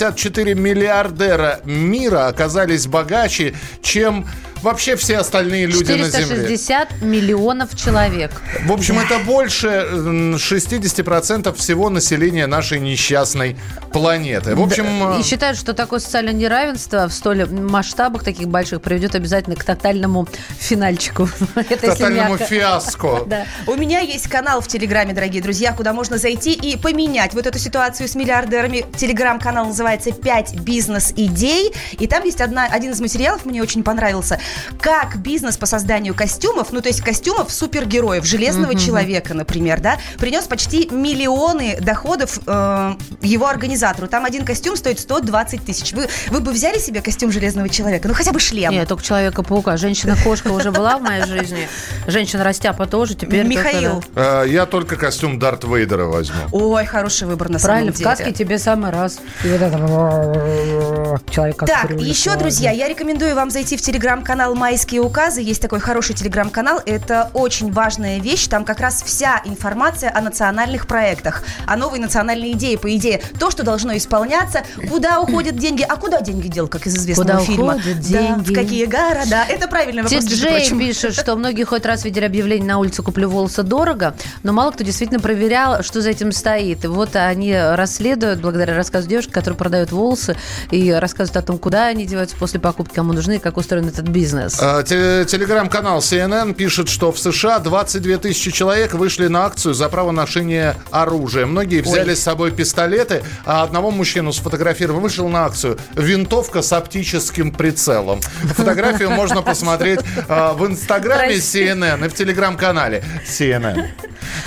2154 0.00 0.54
миллиардера 0.54 1.60
мира 1.64 2.26
оказались 2.26 2.86
богаче, 2.86 3.54
чем 3.82 4.26
вообще 4.62 4.96
все 4.96 5.18
остальные 5.18 5.66
люди 5.66 5.92
на 5.92 6.08
Земле. 6.08 6.48
460 6.48 7.02
миллионов 7.02 7.76
человек. 7.76 8.30
В 8.64 8.72
общем, 8.72 8.98
это 8.98 9.18
больше 9.20 9.68
м, 9.68 10.34
60% 10.36 11.54
всего 11.56 11.90
населения 11.90 12.46
нашей 12.46 12.80
несчастной 12.80 13.56
планеты. 13.92 14.54
В 14.54 14.62
общем, 14.62 14.84
Да, 14.84 15.16
э, 15.16 15.20
И 15.20 15.22
считают, 15.22 15.58
что 15.58 15.74
такое 15.74 16.00
социальное 16.00 16.32
неравенство 16.32 17.08
в 17.08 17.12
столь 17.12 17.46
масштабах 17.46 18.24
таких 18.24 18.48
больших 18.48 18.82
приведет 18.82 19.14
обязательно 19.14 19.56
к 19.56 19.64
тотальному 19.64 20.28
финальчику. 20.58 21.28
Если 21.56 21.74
тотальному 21.76 22.36
фиаско. 22.36 23.26
У 23.66 23.74
меня 23.74 24.00
есть 24.00 24.28
канал 24.28 24.60
в 24.60 24.68
Телеграме, 24.68 25.12
дорогие 25.12 25.42
друзья, 25.42 25.72
куда 25.72 25.92
можно 25.92 26.18
зайти 26.18 26.52
и 26.52 26.76
поменять 26.76 27.34
вот 27.34 27.46
эту 27.46 27.58
ситуацию 27.58 28.08
с 28.08 28.14
миллиардерами. 28.14 28.84
Телеграм-канал 28.96 29.66
называется 29.66 30.10
«5 30.10 30.60
бизнес-идей». 30.60 31.72
И 31.92 32.06
там 32.06 32.24
есть 32.24 32.40
одна, 32.40 32.66
один 32.66 32.92
из 32.92 33.00
материалов, 33.00 33.44
мне 33.44 33.62
очень 33.62 33.82
понравился. 33.82 34.40
Как 34.80 35.16
бизнес 35.18 35.56
по 35.56 35.66
созданию 35.66 36.14
костюмов, 36.14 36.72
ну 36.72 36.80
то 36.80 36.88
есть 36.88 37.00
костюмов 37.02 37.52
супергероев, 37.52 38.24
Железного 38.24 38.74
человека, 38.74 39.34
например, 39.34 39.80
да, 39.80 39.98
принес 40.18 40.44
почти 40.44 40.88
миллионы 40.90 41.78
доходов 41.80 42.38
э, 42.46 42.94
его 43.22 43.46
организатору. 43.46 44.08
Там 44.08 44.24
один 44.24 44.44
костюм 44.44 44.76
стоит 44.76 44.98
120 45.00 45.64
тысяч. 45.64 45.92
Вы, 45.92 46.08
вы 46.28 46.40
бы 46.40 46.52
взяли 46.52 46.78
себе 46.78 47.00
костюм 47.02 47.30
Железного 47.32 47.68
человека? 47.68 48.08
Ну 48.08 48.14
хотя 48.14 48.32
бы 48.32 48.40
шлем. 48.40 48.72
Нет, 48.72 48.88
только 48.88 49.02
Человека-паука. 49.02 49.76
Женщина-кошка 49.76 50.48
уже 50.48 50.70
была 50.70 50.96
в 50.98 51.02
моей 51.02 51.24
жизни. 51.24 51.68
Женщина-растяпа 52.06 52.86
тоже. 52.86 53.14
Теперь 53.14 53.46
Михаил. 53.46 54.02
э, 54.14 54.44
я 54.48 54.66
только 54.66 54.96
костюм 54.96 55.38
Дарт 55.38 55.64
Вейдера 55.64 56.04
возьму. 56.04 56.36
Ой, 56.52 56.84
хороший 56.86 57.26
выбор 57.26 57.48
на 57.48 57.58
Правильно, 57.58 57.92
в 57.92 57.96
самом 57.96 58.14
деле. 58.16 58.24
каске 58.30 58.44
тебе 58.44 58.58
самый 58.58 58.90
раз. 58.90 59.18
И 59.44 59.48
вот 59.48 59.60
это 59.60 61.20
человека 61.30 61.66
Так, 61.66 61.90
еще, 62.00 62.36
друзья, 62.36 62.70
я 62.70 62.88
рекомендую 62.88 63.34
вам 63.34 63.50
зайти 63.50 63.76
в 63.76 63.82
телеграм-канал 63.82 64.39
«Майские 64.48 65.00
указы». 65.02 65.42
Есть 65.42 65.60
такой 65.60 65.80
хороший 65.80 66.14
телеграм-канал. 66.14 66.80
Это 66.86 67.30
очень 67.34 67.70
важная 67.72 68.18
вещь. 68.18 68.46
Там 68.48 68.64
как 68.64 68.80
раз 68.80 69.02
вся 69.02 69.42
информация 69.44 70.10
о 70.14 70.20
национальных 70.20 70.86
проектах, 70.86 71.42
о 71.66 71.76
новой 71.76 71.98
национальной 71.98 72.52
идее. 72.52 72.78
По 72.78 72.94
идее, 72.96 73.20
то, 73.38 73.50
что 73.50 73.62
должно 73.62 73.96
исполняться, 73.96 74.62
куда 74.88 75.20
уходят 75.20 75.56
деньги, 75.56 75.82
а 75.82 75.96
куда 75.96 76.20
деньги 76.20 76.48
дел, 76.48 76.68
как 76.68 76.86
из 76.86 76.96
известного 76.96 77.38
Куда 77.38 77.44
фильма. 77.44 77.74
уходят 77.74 78.00
Да, 78.00 78.08
деньги? 78.08 78.52
в 78.52 78.54
какие 78.54 78.86
города. 78.86 79.44
Это 79.48 79.68
правильный 79.68 80.02
вопрос, 80.02 80.24
прочим. 80.24 80.78
пишет, 80.78 81.14
что 81.14 81.36
многие 81.36 81.64
хоть 81.64 81.84
раз 81.84 82.04
видели 82.04 82.24
объявление 82.24 82.66
на 82.66 82.78
улице 82.78 83.02
«Куплю 83.02 83.28
волосы 83.28 83.62
дорого», 83.62 84.14
но 84.42 84.52
мало 84.52 84.70
кто 84.70 84.84
действительно 84.84 85.20
проверял, 85.20 85.82
что 85.82 86.00
за 86.00 86.10
этим 86.10 86.32
стоит. 86.32 86.84
И 86.84 86.88
вот 86.88 87.16
они 87.16 87.54
расследуют, 87.54 88.40
благодаря 88.40 88.74
рассказу 88.74 89.08
девушки, 89.08 89.30
которая 89.30 89.58
продает 89.58 89.92
волосы, 89.92 90.36
и 90.70 90.90
рассказывают 90.92 91.36
о 91.36 91.46
том, 91.46 91.58
куда 91.58 91.86
они 91.86 92.06
деваются 92.06 92.36
после 92.36 92.60
покупки, 92.60 92.94
кому 92.94 93.12
нужны, 93.12 93.38
как 93.38 93.56
устроен 93.56 93.88
этот 93.88 94.08
бизнес. 94.08 94.29
Э, 94.60 94.82
те- 94.86 95.24
Телеграм-канал 95.26 95.98
CNN 96.00 96.54
пишет, 96.54 96.88
что 96.88 97.12
в 97.12 97.18
США 97.18 97.58
22 97.58 98.18
тысячи 98.18 98.50
человек 98.50 98.94
вышли 98.94 99.26
на 99.28 99.44
акцию 99.46 99.74
за 99.74 99.88
право 99.88 100.10
ношения 100.10 100.76
оружия. 100.90 101.46
Многие 101.46 101.80
взяли 101.82 102.14
с 102.14 102.22
собой 102.22 102.50
пистолеты, 102.50 103.22
а 103.44 103.62
одного 103.62 103.90
мужчину 103.90 104.32
сфотографировали, 104.32 105.00
вышел 105.00 105.28
на 105.28 105.44
акцию. 105.46 105.78
Винтовка 105.94 106.62
с 106.62 106.72
оптическим 106.72 107.52
прицелом. 107.52 108.20
Фотографию 108.54 109.10
можно 109.10 109.42
посмотреть 109.42 110.00
э, 110.28 110.52
в 110.54 110.66
инстаграме 110.66 111.34
CNN 111.34 112.06
и 112.06 112.08
в 112.08 112.14
телеграм-канале 112.14 113.02
CNN. 113.26 113.84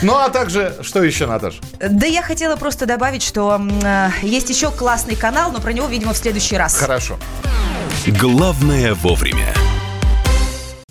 Ну, 0.02 0.16
а 0.18 0.30
также, 0.30 0.78
что 0.82 1.04
еще, 1.04 1.28
Наташ? 1.28 1.60
Да 1.80 2.06
я 2.06 2.22
хотела 2.22 2.56
просто 2.56 2.86
добавить, 2.86 3.24
что 3.24 3.60
э, 3.84 4.10
есть 4.22 4.50
еще 4.50 4.72
классный 4.72 5.16
канал, 5.16 5.52
но 5.52 5.60
про 5.60 5.74
него, 5.74 5.88
видимо, 5.88 6.14
в 6.14 6.18
следующий 6.18 6.58
раз. 6.58 6.76
Хорошо. 6.76 7.18
Главное 8.06 8.94
вовремя. 8.96 9.54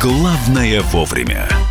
«Главное 0.00 0.80
вовремя». 0.80 1.69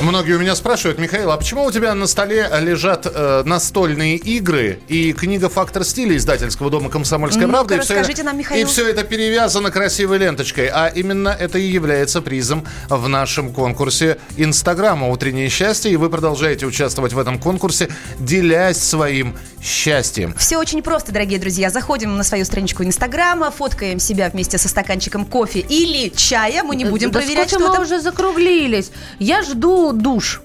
Многие 0.00 0.34
у 0.34 0.38
меня 0.38 0.54
спрашивают, 0.54 1.00
Михаил, 1.00 1.32
а 1.32 1.36
почему 1.36 1.64
у 1.64 1.72
тебя 1.72 1.92
на 1.92 2.06
столе 2.06 2.48
лежат 2.60 3.04
э, 3.12 3.42
настольные 3.44 4.14
игры 4.16 4.78
и 4.86 5.12
книга 5.12 5.48
«Фактор 5.48 5.82
стиля» 5.82 6.16
издательского 6.16 6.70
дома 6.70 6.88
«Комсомольская 6.88 7.46
Ну-ка, 7.48 7.52
правда»? 7.52 7.74
и 7.74 7.78
расскажите 7.78 8.12
это- 8.12 8.24
нам, 8.24 8.38
Михаил. 8.38 8.60
И 8.64 8.70
все 8.70 8.88
это 8.88 9.02
перевязано 9.02 9.72
красивой 9.72 10.18
ленточкой. 10.18 10.68
А 10.68 10.86
именно 10.86 11.30
это 11.30 11.58
и 11.58 11.66
является 11.66 12.20
призом 12.22 12.64
в 12.88 13.08
нашем 13.08 13.52
конкурсе 13.52 14.18
«Инстаграма. 14.36 15.08
Утреннее 15.08 15.48
счастье». 15.48 15.90
И 15.90 15.96
вы 15.96 16.10
продолжаете 16.10 16.66
участвовать 16.66 17.12
в 17.12 17.18
этом 17.18 17.40
конкурсе, 17.40 17.88
делясь 18.20 18.78
своим 18.78 19.36
счастьем. 19.60 20.32
Все 20.38 20.58
очень 20.58 20.80
просто, 20.80 21.10
дорогие 21.10 21.40
друзья. 21.40 21.70
Заходим 21.70 22.16
на 22.16 22.22
свою 22.22 22.44
страничку 22.44 22.84
Инстаграма, 22.84 23.50
фоткаем 23.50 23.98
себя 23.98 24.30
вместе 24.30 24.58
со 24.58 24.68
стаканчиком 24.68 25.24
кофе 25.24 25.58
или 25.58 26.10
чая. 26.10 26.62
Мы 26.62 26.76
не 26.76 26.84
будем 26.84 27.10
Да 27.10 27.18
проверять, 27.18 27.48
сколько 27.50 27.64
что 27.64 27.68
мы 27.70 27.74
там. 27.74 27.84
уже 27.84 28.00
закруглились. 28.00 28.92
Я 29.18 29.42
жду 29.42 29.87
душ. 29.92 30.40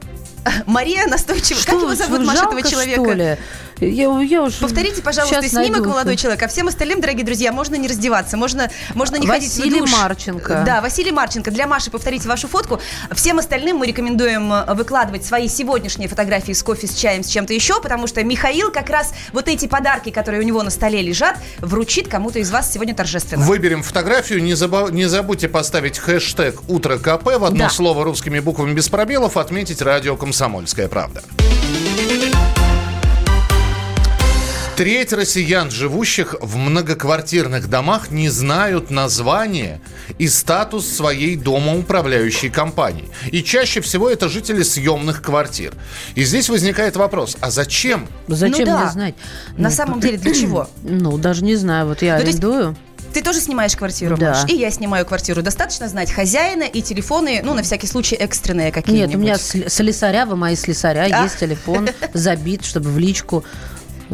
Мария 0.65 1.07
настойчиво. 1.07 1.59
как 1.65 1.75
его 1.75 1.95
зовут, 1.95 2.25
Маша, 2.25 2.45
этого 2.45 2.61
человека? 2.61 3.03
что 3.03 3.13
ли? 3.13 3.37
Я, 3.89 4.21
я 4.21 4.41
уж 4.43 4.55
Повторите, 4.59 5.01
пожалуйста, 5.01 5.41
щас 5.41 5.51
снимок 5.51 5.71
найду. 5.71 5.89
молодой 5.89 6.15
человек. 6.15 6.41
А 6.43 6.47
всем 6.47 6.67
остальным, 6.67 7.01
дорогие 7.01 7.25
друзья, 7.25 7.51
можно 7.51 7.75
не 7.75 7.87
раздеваться, 7.87 8.37
можно, 8.37 8.69
можно 8.93 9.17
не 9.17 9.27
ходить 9.27 9.49
Василий 9.55 9.79
в 9.81 9.83
душ. 9.85 9.91
Марченко. 9.91 10.63
Да, 10.65 10.81
Василий 10.81 11.11
Марченко. 11.11 11.51
Для 11.51 11.67
Маши 11.67 11.91
повторите 11.91 12.27
вашу 12.27 12.47
фотку. 12.47 12.79
Всем 13.11 13.39
остальным 13.39 13.77
мы 13.77 13.87
рекомендуем 13.87 14.51
э, 14.51 14.73
выкладывать 14.73 15.25
свои 15.25 15.47
сегодняшние 15.47 16.07
фотографии 16.07 16.53
с 16.53 16.63
кофе, 16.63 16.87
с 16.87 16.95
чаем, 16.95 17.23
с 17.23 17.27
чем-то 17.27 17.53
еще, 17.53 17.81
потому 17.81 18.07
что 18.07 18.23
Михаил 18.23 18.71
как 18.71 18.89
раз 18.89 19.13
вот 19.33 19.47
эти 19.47 19.67
подарки, 19.67 20.09
которые 20.11 20.41
у 20.41 20.45
него 20.45 20.63
на 20.63 20.69
столе 20.69 21.01
лежат, 21.01 21.37
вручит 21.59 22.07
кому-то 22.07 22.39
из 22.39 22.51
вас 22.51 22.71
сегодня 22.71 22.95
торжественно. 22.95 23.45
Выберем 23.45 23.83
фотографию. 23.83 24.43
Не, 24.43 24.53
заба- 24.53 24.91
не 24.91 25.05
забудьте 25.05 25.47
поставить 25.49 25.97
хэштег 25.99 26.61
«Утро 26.69 26.97
КП» 26.97 27.25
в 27.37 27.45
одно 27.45 27.57
Да. 27.65 27.69
слово 27.69 28.03
русскими 28.03 28.39
буквами 28.39 28.73
без 28.73 28.89
пробелов, 28.89 29.37
отметить 29.37 29.81
радио 29.81 30.15
«Комсомольская 30.15 30.87
правда». 30.87 31.21
Треть 34.75 35.13
россиян, 35.13 35.69
живущих 35.69 36.35
в 36.41 36.57
многоквартирных 36.57 37.69
домах, 37.69 38.09
не 38.09 38.29
знают 38.29 38.89
название 38.89 39.79
и 40.17 40.27
статус 40.27 40.87
своей 40.87 41.35
домоуправляющей 41.35 42.49
компании. 42.49 43.07
И 43.31 43.43
чаще 43.43 43.81
всего 43.81 44.09
это 44.09 44.29
жители 44.29 44.63
съемных 44.63 45.21
квартир. 45.21 45.73
И 46.15 46.23
здесь 46.23 46.49
возникает 46.49 46.95
вопрос, 46.95 47.37
а 47.39 47.51
зачем? 47.51 48.07
Зачем 48.27 48.59
Ну 48.61 48.65
да. 48.65 48.79
мне 48.81 48.91
знать? 48.91 49.15
На 49.57 49.69
Ну, 49.69 49.75
самом 49.75 49.99
деле, 49.99 50.17
для 50.17 50.33
чего? 50.41 50.67
Ну, 50.81 51.19
даже 51.19 51.43
не 51.43 51.55
знаю. 51.55 51.85
Вот 51.87 52.01
я 52.01 52.15
Ну, 52.17 52.21
есть 52.25 52.39
арендую. 52.39 52.75
Ты 53.13 53.21
тоже 53.21 53.41
снимаешь 53.41 53.75
квартиру, 53.75 54.17
Да. 54.17 54.31
Маш? 54.31 54.49
И 54.51 54.55
я 54.55 54.71
снимаю 54.71 55.05
квартиру. 55.05 55.43
Достаточно 55.43 55.87
знать 55.87 56.11
хозяина 56.11 56.63
и 56.63 56.81
телефоны, 56.81 57.41
ну, 57.43 57.53
на 57.53 57.61
всякий 57.61 57.85
случай, 57.85 58.15
экстренные 58.15 58.71
какие-нибудь. 58.71 59.09
Нет, 59.23 59.39
у 59.53 59.57
меня 59.57 59.69
слесаря, 59.69 60.25
вы 60.25 60.35
мои 60.35 60.55
слесаря, 60.55 61.05
А? 61.11 61.23
есть 61.25 61.37
телефон 61.37 61.89
забит, 62.15 62.65
чтобы 62.65 62.89
в 62.89 62.97
личку. 62.97 63.45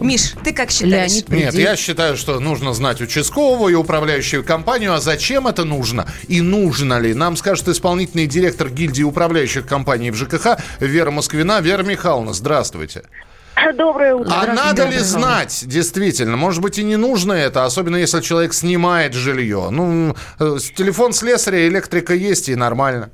Миш, 0.01 0.33
ты 0.43 0.53
как 0.53 0.71
считаешь? 0.71 1.11
Леонид, 1.11 1.29
Нет, 1.29 1.53
я 1.53 1.75
считаю, 1.75 2.17
что 2.17 2.39
нужно 2.39 2.73
знать 2.73 3.01
участкового 3.01 3.69
и 3.69 3.73
управляющую 3.73 4.43
компанию. 4.43 4.93
А 4.93 4.99
зачем 4.99 5.47
это 5.47 5.65
нужно? 5.65 6.07
И 6.27 6.41
нужно 6.41 6.99
ли? 6.99 7.13
Нам 7.13 7.35
скажет 7.37 7.67
исполнительный 7.67 8.27
директор 8.27 8.69
гильдии 8.69 9.03
управляющих 9.03 9.65
компаний 9.65 10.11
в 10.11 10.15
ЖКХ 10.15 10.57
Вера 10.79 11.11
Москвина. 11.11 11.59
Вера 11.61 11.83
Михайловна, 11.83 12.33
здравствуйте. 12.33 13.03
Доброе 13.75 14.15
утро. 14.15 14.31
А 14.33 14.47
надо 14.53 14.87
ли 14.87 14.99
знать, 14.99 15.63
действительно? 15.65 16.37
Может 16.37 16.61
быть, 16.61 16.77
и 16.79 16.83
не 16.83 16.95
нужно 16.95 17.33
это, 17.33 17.65
особенно 17.65 17.97
если 17.97 18.21
человек 18.21 18.53
снимает 18.53 19.13
жилье. 19.13 19.67
Ну, 19.69 20.15
э, 20.39 20.57
с- 20.59 20.71
телефон 20.71 21.11
слесаря, 21.11 21.67
электрика 21.67 22.13
есть, 22.13 22.47
и 22.47 22.55
нормально. 22.55 23.09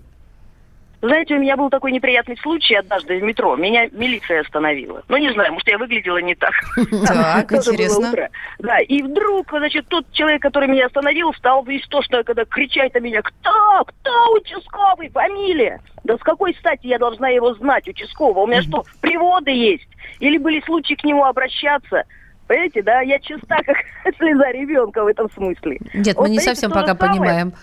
Знаете, 1.05 1.35
у 1.35 1.39
меня 1.39 1.55
был 1.55 1.69
такой 1.69 1.91
неприятный 1.91 2.35
случай 2.37 2.73
однажды 2.73 3.19
в 3.19 3.23
метро. 3.23 3.55
Меня 3.55 3.87
милиция 3.91 4.41
остановила. 4.41 5.03
Ну, 5.07 5.17
не 5.17 5.31
знаю, 5.33 5.53
может, 5.53 5.67
я 5.67 5.77
выглядела 5.77 6.17
не 6.17 6.33
так. 6.33 6.53
Так, 7.05 7.51
интересно. 7.53 8.11
Да, 8.59 8.79
и 8.79 9.03
вдруг, 9.03 9.51
значит, 9.51 9.87
тот 9.87 10.11
человек, 10.13 10.41
который 10.41 10.67
меня 10.67 10.87
остановил, 10.87 11.31
стал 11.35 11.63
истошно, 11.67 12.23
когда 12.23 12.43
кричать 12.45 12.93
на 12.95 12.99
меня, 12.99 13.21
кто, 13.21 13.83
кто 13.85 14.33
участковый, 14.33 15.09
фамилия? 15.09 15.79
Да 16.03 16.17
с 16.17 16.21
какой 16.21 16.55
стати 16.55 16.87
я 16.87 16.97
должна 16.97 17.29
его 17.29 17.53
знать, 17.53 17.87
участкового? 17.87 18.39
У 18.39 18.47
меня 18.47 18.63
что, 18.63 18.83
приводы 19.01 19.51
есть? 19.51 19.87
Или 20.19 20.39
были 20.39 20.61
случаи 20.61 20.95
к 20.95 21.03
нему 21.03 21.23
обращаться? 21.25 22.03
Понимаете, 22.47 22.81
да, 22.81 23.01
я 23.01 23.19
чиста, 23.19 23.57
как 23.65 23.77
слеза 24.17 24.51
ребенка 24.51 25.03
в 25.03 25.07
этом 25.07 25.29
смысле. 25.31 25.77
Нет, 25.93 26.15
Вот, 26.15 26.23
мы 26.23 26.29
не 26.29 26.39
совсем 26.39 26.71
пока 26.71 26.95
самое. 26.95 27.11
понимаем. 27.11 27.53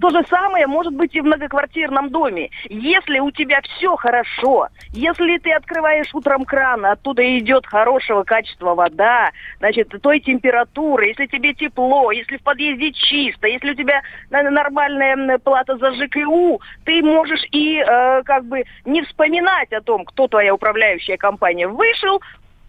То 0.00 0.10
же 0.10 0.22
самое 0.28 0.66
может 0.66 0.94
быть 0.94 1.14
и 1.14 1.20
в 1.20 1.24
многоквартирном 1.24 2.10
доме. 2.10 2.50
Если 2.68 3.18
у 3.18 3.30
тебя 3.30 3.60
все 3.62 3.96
хорошо, 3.96 4.68
если 4.92 5.38
ты 5.38 5.52
открываешь 5.52 6.14
утром 6.14 6.44
кран, 6.44 6.84
оттуда 6.84 7.38
идет 7.38 7.66
хорошего 7.66 8.22
качества 8.22 8.74
вода, 8.74 9.30
значит, 9.58 9.94
той 10.02 10.20
температуры, 10.20 11.08
если 11.08 11.26
тебе 11.26 11.54
тепло, 11.54 12.10
если 12.10 12.36
в 12.36 12.42
подъезде 12.42 12.92
чисто, 12.92 13.46
если 13.46 13.70
у 13.70 13.74
тебя 13.74 14.02
нормальная 14.30 15.38
плата 15.38 15.76
за 15.76 15.92
ЖКУ, 15.92 16.60
ты 16.84 17.02
можешь 17.02 17.44
и 17.52 17.78
э, 17.78 18.22
как 18.24 18.44
бы 18.44 18.64
не 18.84 19.02
вспоминать 19.02 19.72
о 19.72 19.80
том, 19.80 20.04
кто 20.04 20.28
твоя 20.28 20.54
управляющая 20.54 21.16
компания. 21.16 21.68
Вышел, 21.68 22.20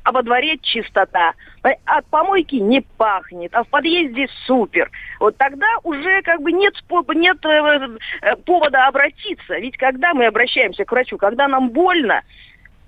а 0.08 0.14
во 0.14 0.24
дворе 0.24 0.58
чистота. 0.60 1.34
Э, 1.66 1.72
От 1.84 2.06
помойки 2.06 2.56
не 2.56 2.80
пахнет, 2.80 3.54
а 3.54 3.66
в 3.66 3.68
подъезде 3.68 4.30
супер. 4.46 4.90
Вот 5.20 5.36
тогда 5.36 5.68
уже 5.84 6.22
как 6.22 6.42
бы 6.42 6.54
нет, 6.54 6.74
нет 7.14 7.46
э, 7.46 7.98
э, 8.22 8.36
повода 8.38 8.88
обратиться. 8.88 9.58
Ведь 9.58 9.76
когда 9.76 10.14
мы 10.14 10.28
обращаемся 10.28 10.86
к 10.86 10.92
врачу, 10.94 11.18
когда 11.18 11.50
нам 11.50 11.72
больно, 11.72 12.22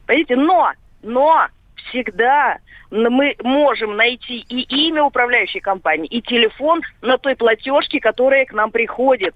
понимаете, 0.08 0.38
но, 0.38 0.72
но 1.04 1.48
всегда 1.90 2.60
мы 2.90 3.36
можем 3.44 3.98
найти 3.98 4.38
и 4.48 4.62
имя 4.88 5.04
управляющей 5.04 5.60
компании, 5.60 6.08
и 6.08 6.22
телефон 6.22 6.82
на 7.02 7.18
той 7.18 7.36
платежке, 7.36 8.00
которая 8.00 8.46
к 8.46 8.54
нам 8.54 8.72
приходит. 8.72 9.36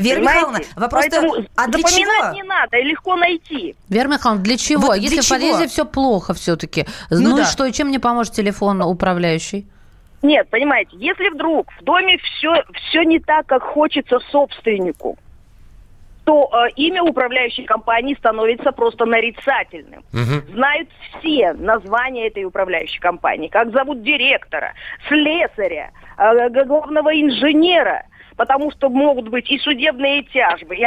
Вера 0.00 0.16
Понимаете? 0.16 0.40
Михайловна, 0.40 0.60
вопрос 0.76 1.02
Поэтому 1.10 1.34
а 1.56 1.66
для 1.68 1.78
запоминать 1.78 2.20
чего? 2.22 2.32
не 2.34 2.42
надо, 2.42 2.76
и 2.78 2.82
легко 2.84 3.16
найти. 3.16 3.76
Вера 3.88 4.08
Михайловна, 4.08 4.44
для 4.44 4.56
чего? 4.56 4.86
Вот 4.88 4.96
Если 4.96 5.16
для 5.16 5.22
в 5.22 5.28
подъезде 5.28 5.62
чего? 5.64 5.68
все 5.70 5.84
плохо 5.86 6.34
все-таки. 6.34 6.86
Ну 7.10 7.30
Ну, 7.30 7.36
да. 7.36 7.42
и 7.42 7.46
что? 7.46 7.64
И 7.66 7.72
чем 7.72 7.88
мне 7.88 8.00
поможет 8.00 8.32
телефон 8.34 8.82
управляющий? 8.82 9.66
Нет, 10.22 10.48
понимаете, 10.50 10.90
если 10.98 11.28
вдруг 11.30 11.70
в 11.80 11.84
доме 11.84 12.18
все, 12.18 12.62
все 12.74 13.02
не 13.04 13.18
так, 13.20 13.46
как 13.46 13.62
хочется 13.62 14.18
собственнику, 14.30 15.16
то 16.24 16.50
э, 16.52 16.70
имя 16.76 17.02
управляющей 17.02 17.64
компании 17.64 18.14
становится 18.16 18.70
просто 18.72 19.06
нарицательным. 19.06 20.04
Знают 20.52 20.88
все 21.18 21.54
название 21.54 22.28
этой 22.28 22.44
управляющей 22.44 23.00
компании, 23.00 23.48
как 23.48 23.72
зовут 23.72 24.02
директора, 24.02 24.74
слесаря, 25.08 25.90
э, 26.18 26.50
главного 26.66 27.08
инженера. 27.18 28.04
Потому 28.40 28.70
что 28.70 28.88
могут 28.88 29.28
быть 29.28 29.50
и 29.50 29.58
судебные 29.58 30.22
тяжбы, 30.22 30.74
и, 30.74 30.80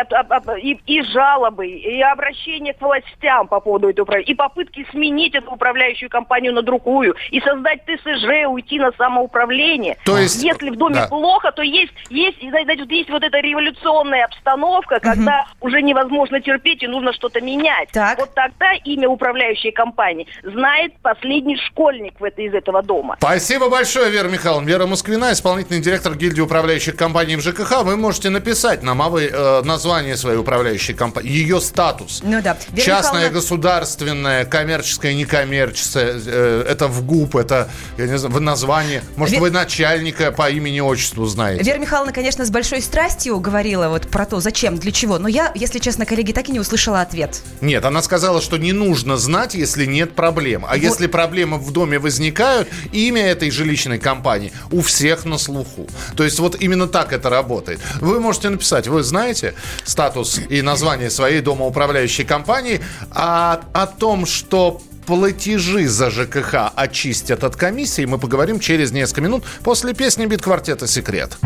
и- 0.63 0.79
и 0.88 1.03
жалобы, 1.03 1.67
и 1.67 2.01
обращения 2.01 2.74
к 2.74 2.81
властям 2.81 3.48
по 3.48 3.60
поводу 3.60 3.89
этой 3.89 4.00
управляющей, 4.01 4.33
и 4.33 4.36
попытки 4.36 4.88
сменить 4.89 5.36
эту 5.36 5.51
управляющую 5.51 6.10
компанию 6.10 6.51
на 6.51 6.63
другую, 6.63 7.13
и 7.29 7.39
создать 7.41 7.81
ТСЖ, 7.86 8.48
уйти 8.50 8.79
на 8.79 8.91
самоуправление. 8.93 9.98
То 10.03 10.17
есть- 10.17 10.43
Если 10.43 10.72
в 10.72 10.77
доме 10.77 10.95
да. 10.95 11.07
плохо, 11.07 11.51
то 11.51 11.62
есть, 11.62 11.93
есть, 12.10 12.39
значит, 12.41 12.91
есть 12.91 13.12
вот 13.12 13.22
эта 13.24 13.38
революционная 13.39 14.25
обстановка, 14.25 15.00
когда 15.00 15.45
уже 15.62 15.83
невозможно 15.83 16.41
терпеть 16.41 16.81
и 16.81 16.88
нужно 16.88 17.13
что-то 17.13 17.39
менять. 17.39 17.89
Так. 17.91 18.17
Вот 18.17 18.33
тогда 18.33 18.74
имя 18.83 19.07
управляющей 19.07 19.72
компании 19.72 20.25
знает 20.41 20.93
последний 21.03 21.57
школьник 21.57 22.19
в 22.19 22.24
этой, 22.24 22.45
из 22.45 22.55
этого 22.55 22.81
дома. 22.81 23.15
Спасибо 23.19 23.69
большое, 23.69 24.10
Вера 24.10 24.27
Михайловна. 24.27 24.65
Вера 24.67 24.88
Москвина, 24.88 25.31
исполнительный 25.33 25.81
директор 25.81 26.15
гильдии 26.15 26.41
управляющих 26.41 26.95
компаний 26.95 27.36
ЖКХ. 27.43 27.83
Вы 27.83 27.97
можете 27.97 28.29
написать 28.29 28.83
нам, 28.83 29.01
а 29.01 29.09
вы 29.09 29.25
э, 29.31 29.62
название 29.63 30.17
своей 30.17 30.38
управляющей 30.38 30.93
компании, 30.93 31.31
ее 31.31 31.59
статус. 31.62 32.21
Ну 32.23 32.41
да. 32.41 32.57
Вера 32.71 32.85
Частная, 32.85 33.29
Михайловна- 33.29 33.33
государственная, 33.33 34.45
коммерческая, 34.45 35.13
некоммерческая. 35.13 36.19
э, 36.25 36.65
это 36.69 36.88
в 36.88 37.05
ГУП, 37.05 37.35
это, 37.38 37.69
я 37.97 38.07
не 38.07 38.17
знаю, 38.17 38.33
вы 38.33 38.39
название. 38.39 39.03
Может, 39.15 39.35
Ве- 39.35 39.39
вы 39.39 39.51
начальника 39.51 40.31
по 40.31 40.50
имени 40.50 40.79
отчеству 40.79 41.25
знаете. 41.25 41.63
Вера 41.63 41.77
Михайловна, 41.79 42.13
конечно, 42.13 42.45
с 42.45 42.50
большой 42.50 42.81
страстью 42.81 43.39
говорила 43.39 43.89
вот 43.89 44.07
про 44.07 44.25
то, 44.25 44.39
зачем, 44.39 44.77
для 44.77 44.91
чего. 44.91 45.19
Но 45.19 45.27
я, 45.27 45.51
если 45.55 45.79
честно, 45.79 46.05
коллеги, 46.05 46.31
так 46.31 46.50
и 46.50 46.51
не 46.51 46.59
услышала 46.59 47.01
ответ. 47.01 47.41
Нет, 47.61 47.85
она 47.85 48.01
сказала, 48.01 48.41
что 48.41 48.57
не 48.57 48.72
нужно 48.74 49.18
знать, 49.18 49.53
если 49.55 49.85
нет 49.85 50.15
проблем. 50.15 50.65
А 50.68 50.77
если 50.77 51.07
проблемы 51.07 51.57
в 51.57 51.72
доме 51.72 52.00
возникают, 52.00 52.68
имя 52.91 53.25
этой 53.25 53.51
жилищной 53.51 54.00
компании 54.00 54.51
у 54.72 54.81
всех 54.81 55.25
на 55.25 55.37
слуху. 55.37 55.87
То 56.15 56.24
есть 56.24 56.39
вот 56.39 56.55
именно 56.61 56.87
так 56.87 57.11
это 57.13 57.23
работает. 57.29 57.79
Вы 58.01 58.20
можете 58.20 58.50
написать, 58.50 58.88
вы 58.88 59.03
знаете 59.03 59.53
статус 59.86 60.40
и 60.50 60.62
название 60.62 61.09
своей 61.09 61.42
домоуправляющей 61.42 62.25
компании, 62.25 62.81
а 63.12 63.62
о 63.74 63.88
том, 63.88 64.25
что 64.25 64.81
платежи 65.05 65.88
за 65.88 66.09
ЖКХ 66.09 66.72
очистят 66.75 67.44
от 67.44 67.55
комиссии, 67.55 68.05
мы 68.05 68.18
поговорим 68.18 68.59
через 68.59 68.92
несколько 68.92 69.22
минут 69.22 69.44
после 69.64 69.94
песни 69.94 70.25
бит-квартета 70.25 70.88
«Секрет». 70.88 71.38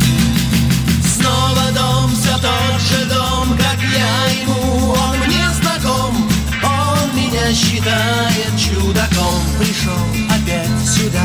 Снова 1.16 1.72
дом, 1.74 2.12
все 2.12 2.36
тот 2.36 2.82
же 2.82 3.06
дом, 3.06 3.58
как 3.58 3.80
я 3.96 4.42
ему, 4.42 4.92
он 4.92 5.18
мне 5.26 5.46
знаком, 5.60 6.30
он 6.64 7.16
меня 7.16 7.54
считает 7.54 8.52
чудаком. 8.58 9.42
Пришел 9.58 9.92
опять 10.30 10.88
сюда, 10.88 11.24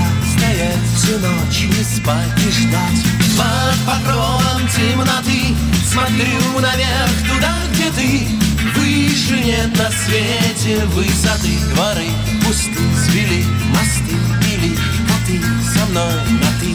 всю 1.03 1.19
ночь, 1.19 1.62
не 1.62 1.85
спать 1.85 2.38
и 2.38 2.51
ждать. 2.51 3.03
Под 3.37 3.77
покровом 3.87 4.69
темноты 4.69 5.55
смотрю 5.85 6.61
наверх, 6.61 7.11
туда, 7.29 7.55
где 7.73 7.91
ты. 7.91 8.29
Выше 8.77 9.41
нет 9.43 9.77
на 9.77 9.91
свете 9.91 10.85
высоты, 10.87 11.59
дворы 11.75 12.09
пусты, 12.45 12.79
свели 13.05 13.45
мосты, 13.71 14.17
или 14.53 14.77
коты 15.09 15.43
со 15.75 15.87
мной 15.87 16.15
на 16.41 16.51
ты. 16.61 16.73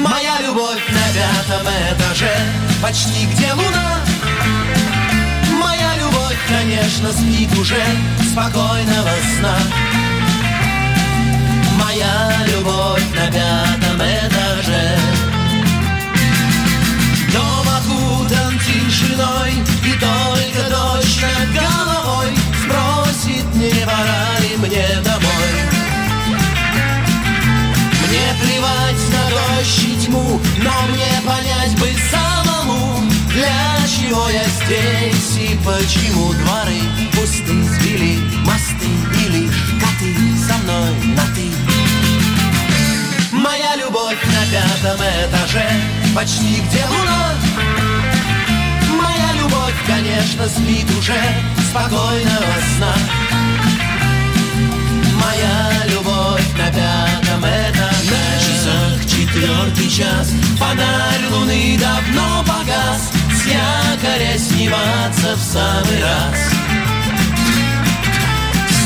Моя 0.00 0.40
любовь 0.42 0.82
на 0.90 1.06
пятом 1.14 1.66
этаже, 1.92 2.36
почти 2.82 3.26
где 3.26 3.52
луна. 3.54 4.00
Моя 5.58 5.96
любовь, 5.96 6.36
конечно, 6.46 7.10
спит 7.10 7.58
уже 7.58 7.82
спокойного 8.30 9.10
сна. 9.38 10.03
Моя 11.78 12.32
любовь 12.46 13.02
на 13.14 13.26
пятом 13.30 13.96
этаже. 13.96 14.98
Дом 17.32 17.66
окутан 17.68 18.58
тишиной, 18.60 19.52
и 19.84 19.92
только 19.92 20.70
дождь 20.70 21.22
над 21.22 21.52
головой 21.52 22.30
спросит, 22.62 23.54
не 23.54 23.84
пора 23.84 24.38
ли 24.40 24.56
мне 24.56 24.86
домой. 25.02 25.52
Мне 28.06 28.26
плевать 28.40 29.04
на 29.12 29.30
дождь 29.30 29.84
и 29.84 30.06
тьму, 30.06 30.40
но 30.58 30.72
мне 30.92 31.12
понять 31.26 31.78
бы 31.78 31.88
самому, 32.10 33.02
для 33.28 33.76
чего 33.88 34.28
я 34.30 34.44
здесь 34.44 35.36
и 35.38 35.58
почему 35.64 36.32
дворы 36.34 36.80
пусты, 37.12 37.62
сбили 37.64 38.18
мосты 38.44 38.90
и 39.24 39.28
лишь 39.30 39.64
коты 39.80 40.14
со 40.46 40.56
мной 40.58 41.14
на 41.16 41.22
ты. 41.34 41.63
Любовь 43.84 44.16
на 44.24 44.46
пятом 44.50 44.98
этаже, 45.06 45.68
почти 46.14 46.62
где 46.62 46.84
луна. 46.86 47.34
Моя 48.88 49.32
любовь, 49.42 49.74
конечно, 49.86 50.48
спит 50.48 50.90
уже 50.98 51.20
спокойного 51.68 52.54
сна. 52.76 52.94
Моя 55.20 55.84
любовь 55.92 56.46
на 56.56 56.66
пятом 56.68 57.40
этаже. 57.40 58.10
На 58.10 58.40
часах 58.40 59.04
четвертый 59.04 59.90
час. 59.90 60.32
Фонарь 60.58 61.26
луны 61.30 61.78
давно 61.78 62.42
погас. 62.42 63.12
С 63.34 63.46
якоря 63.46 64.38
сниматься 64.38 65.36
в 65.36 65.42
самый 65.42 66.02
раз 66.02 66.53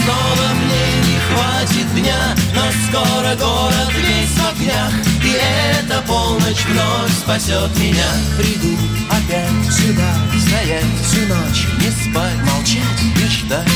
Снова 0.08 0.48
мне 0.54 0.86
не 1.06 1.18
хватит 1.20 1.94
дня 1.94 2.34
Но 2.54 2.62
скоро 2.88 3.34
город 3.36 3.92
весь 3.94 4.30
в 4.30 4.48
огнях 4.48 4.92
И 5.22 5.36
эта 5.80 6.00
полночь 6.02 6.64
вновь 6.64 7.12
спасет 7.12 7.76
меня 7.78 8.08
Приду 8.38 8.74
опять 9.10 9.74
сюда 9.74 10.14
Стоять 10.40 10.84
всю 11.04 11.26
ночь 11.26 11.66
Не 11.78 11.90
спать, 11.90 12.38
молчать 12.44 13.02
и 13.22 13.28
ждать 13.28 13.68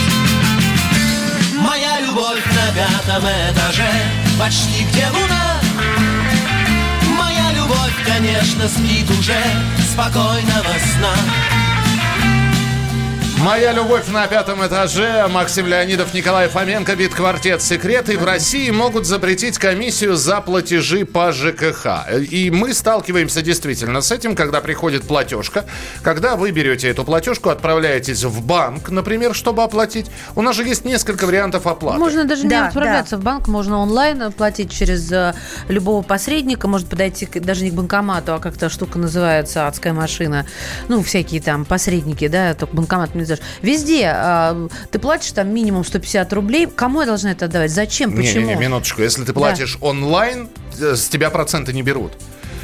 любовь 2.13 2.45
на 2.45 2.73
пятом 2.75 3.25
этаже, 3.25 3.91
почти 4.39 4.85
где 4.85 5.07
луна. 5.09 5.61
Моя 7.17 7.53
любовь, 7.53 7.95
конечно, 8.05 8.69
спит 8.69 9.11
уже 9.11 9.43
спокойного 9.91 10.75
сна. 10.95 11.62
Моя 13.43 13.73
любовь 13.73 14.07
на 14.07 14.29
пятом 14.29 14.65
этаже. 14.65 15.27
Максим 15.27 15.67
Леонидов, 15.67 16.15
Николай 16.15 16.47
Фоменко, 16.47 16.95
бит-квартет 16.95 17.61
«Секреты». 17.61 18.17
В 18.17 18.25
России 18.25 18.71
могут 18.71 19.05
запретить 19.05 19.59
комиссию 19.59 20.15
за 20.15 20.41
платежи 20.41 21.05
по 21.05 21.33
ЖКХ. 21.33 22.09
И 22.31 22.53
мы 22.53 22.73
сталкиваемся 22.73 23.43
действительно 23.43 24.01
с 24.01 24.13
этим, 24.13 24.37
когда 24.37 24.61
приходит 24.61 25.09
платежка. 25.09 25.65
Когда 26.03 26.37
вы 26.37 26.53
берете 26.53 26.89
эту 26.89 27.03
платежку, 27.03 27.49
отправляетесь 27.49 28.23
в 28.23 28.47
банк, 28.47 28.91
например, 28.91 29.35
чтобы 29.35 29.65
оплатить. 29.65 30.07
У 30.37 30.43
нас 30.43 30.55
же 30.55 30.63
есть 30.63 30.85
несколько 30.85 31.27
вариантов 31.27 31.67
оплаты. 31.67 31.99
Можно 31.99 32.25
даже 32.25 32.45
не 32.45 32.51
Да, 32.51 32.69
отправляться 32.69 33.17
в 33.17 33.25
банк, 33.25 33.49
можно 33.49 33.79
онлайн 33.79 34.31
платить 34.31 34.71
через 34.71 35.11
э, 35.11 35.35
любого 35.67 36.03
посредника, 36.03 36.69
может 36.69 36.87
подойти 36.87 37.27
даже 37.41 37.65
не 37.65 37.73
к 37.73 37.75
банкомату, 37.75 38.35
а 38.35 38.39
как-то 38.39 38.69
штука 38.69 39.01
называется 39.01 39.67
адская 39.67 39.93
машина. 39.93 40.47
Ну, 40.87 41.03
всякие 41.03 41.43
там 41.43 41.65
посредники, 41.65 42.29
да, 42.29 42.55
только 42.55 42.77
банкомат 42.77 43.17
не 43.17 43.32
знаешь. 43.37 43.53
Везде 43.63 44.13
э, 44.15 44.69
ты 44.91 44.99
платишь 44.99 45.33
там 45.33 45.53
минимум 45.53 45.85
150 45.85 46.33
рублей. 46.33 46.67
Кому 46.67 47.01
я 47.01 47.07
должна 47.07 47.33
это 47.33 47.47
отдавать? 47.47 47.71
Зачем? 47.71 48.15
Почему? 48.15 48.47
Не-не-не, 48.47 48.61
минуточку. 48.61 49.03
Если 49.03 49.25
ты 49.25 49.33
платишь 49.33 49.79
онлайн, 49.81 50.49
э, 50.81 50.97
с 50.97 51.09
тебя 51.09 51.31
проценты 51.31 51.73
не 51.73 51.83
берут. 51.83 52.13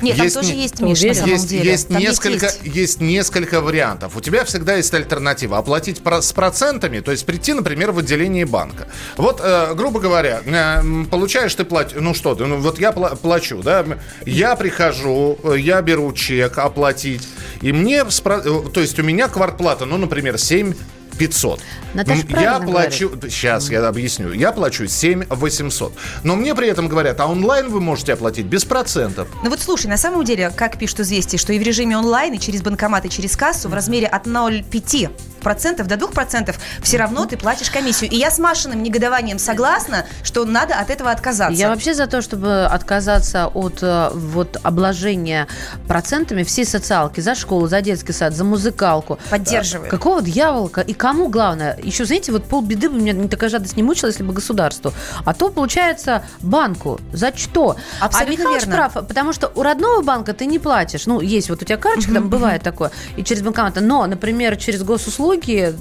Нет, 0.02 0.16
там 0.16 0.24
Есть 0.26 0.37
тоже 0.37 0.52
не- 0.54 0.62
есть, 0.62 0.80
Миш, 0.80 1.02
на 1.02 1.14
самом 1.14 1.46
деле. 1.46 1.70
есть 1.70 1.88
Там 1.88 1.98
несколько, 1.98 2.46
есть. 2.46 2.61
есть 2.64 3.00
несколько 3.00 3.61
вариантов. 3.61 4.16
У 4.16 4.20
тебя 4.20 4.44
всегда 4.44 4.76
есть 4.76 4.92
альтернатива. 4.94 5.58
Оплатить 5.58 6.02
про- 6.02 6.22
с 6.22 6.32
процентами, 6.32 7.00
то 7.00 7.11
есть 7.11 7.26
прийти, 7.26 7.52
например, 7.52 7.92
в 7.92 7.98
отделение 7.98 8.46
банка. 8.46 8.88
Вот, 9.16 9.40
э, 9.42 9.74
грубо 9.74 10.00
говоря, 10.00 10.40
э, 10.44 11.04
получаешь 11.11 11.54
ты 11.54 11.64
платишь, 11.64 11.96
ну 12.00 12.14
что 12.14 12.34
ты, 12.34 12.46
ну 12.46 12.58
вот 12.58 12.78
я 12.78 12.90
пла- 12.90 13.16
плачу, 13.16 13.61
да, 13.62 13.84
я 14.24 14.54
прихожу, 14.56 15.38
э, 15.44 15.54
я 15.58 15.82
беру 15.82 16.12
чек 16.12 16.58
оплатить, 16.58 17.26
и 17.61 17.72
мне, 17.72 18.00
спро- 18.04 18.42
э, 18.66 18.70
то 18.70 18.80
есть 18.80 18.98
у 18.98 19.02
меня 19.02 19.28
квартплата, 19.28 19.84
ну, 19.84 19.96
например, 19.96 20.38
7 20.38 20.74
500. 21.18 21.61
Наташа 21.94 22.22
я 22.28 22.61
плачу, 22.61 23.12
сейчас 23.28 23.70
я 23.70 23.87
объясню, 23.87 24.33
я 24.33 24.52
плачу 24.52 24.87
7 24.87 25.24
800. 25.28 25.92
Но 26.22 26.37
мне 26.37 26.54
при 26.54 26.68
этом 26.68 26.88
говорят, 26.88 27.20
а 27.20 27.26
онлайн 27.26 27.68
вы 27.68 27.81
можете 27.81 28.12
оплатить 28.12 28.46
без 28.46 28.64
процентов. 28.64 29.28
Ну 29.42 29.50
вот 29.50 29.61
слушай, 29.61 29.87
на 29.87 29.96
самом 29.96 30.24
деле, 30.24 30.50
как 30.54 30.78
пишут 30.78 31.00
известия, 31.00 31.38
что 31.38 31.52
и 31.52 31.59
в 31.59 31.62
режиме 31.62 31.96
онлайн, 31.96 32.35
и 32.35 32.38
через 32.38 32.62
банкомат, 32.62 33.04
и 33.04 33.11
через 33.11 33.37
кассу 33.37 33.68
в 33.68 33.74
размере 33.74 34.07
от 34.07 34.26
0,5 34.26 35.11
процентов 35.48 35.87
до 35.87 35.96
2 35.96 36.08
процентов 36.08 36.58
все 36.82 36.98
равно 36.98 37.24
ты 37.24 37.38
платишь 37.38 37.70
комиссию. 37.70 38.11
И 38.11 38.16
я 38.16 38.30
с 38.30 38.38
Машиным 38.38 38.82
негодованием 38.82 39.38
согласна, 39.38 40.04
что 40.22 40.44
надо 40.44 40.74
от 40.74 40.90
этого 40.90 41.11
отказаться. 41.11 41.58
Я 41.58 41.70
вообще 41.70 41.94
за 41.94 42.06
то, 42.06 42.20
чтобы 42.20 42.66
отказаться 42.66 43.46
от 43.46 43.78
э, 43.82 44.11
вот 44.12 44.58
обложения 44.62 45.48
процентами 45.87 46.42
всей 46.42 46.66
социалки 46.66 47.20
за 47.20 47.34
школу, 47.34 47.66
за 47.66 47.80
детский 47.80 48.12
сад, 48.12 48.34
за 48.34 48.44
музыкалку. 48.44 49.18
Поддерживаю. 49.30 49.87
Э, 49.87 49.90
Какого 49.90 50.20
дьяволка? 50.20 50.82
И 50.82 50.92
кому 50.92 51.28
главное? 51.30 51.78
Еще, 51.82 52.04
знаете, 52.04 52.30
вот 52.30 52.44
полбеды 52.44 52.90
бы 52.90 53.00
меня 53.00 53.14
не 53.14 53.28
такая 53.28 53.48
жадность 53.48 53.76
не 53.78 53.82
мучила, 53.82 54.08
если 54.08 54.24
бы 54.24 54.34
государству. 54.34 54.92
А 55.24 55.32
то, 55.32 55.48
получается, 55.48 56.24
банку. 56.40 57.00
За 57.14 57.34
что? 57.34 57.76
Абсолютно 58.00 58.34
а 58.34 58.38
Михалыч 58.38 58.66
верно. 58.66 58.76
прав, 58.76 59.08
потому 59.08 59.32
что 59.32 59.50
у 59.54 59.62
родного 59.62 60.02
банка 60.02 60.34
ты 60.34 60.44
не 60.44 60.58
платишь. 60.58 61.06
Ну, 61.06 61.22
есть 61.22 61.48
вот 61.48 61.62
у 61.62 61.64
тебя 61.64 61.78
карточка, 61.78 62.12
там 62.12 62.28
бывает 62.28 62.62
такое, 62.62 62.90
и 63.16 63.24
через 63.24 63.40
банкомат. 63.40 63.78
Но, 63.80 64.06
например, 64.06 64.54
через 64.56 64.82
госуслуги 64.82 65.38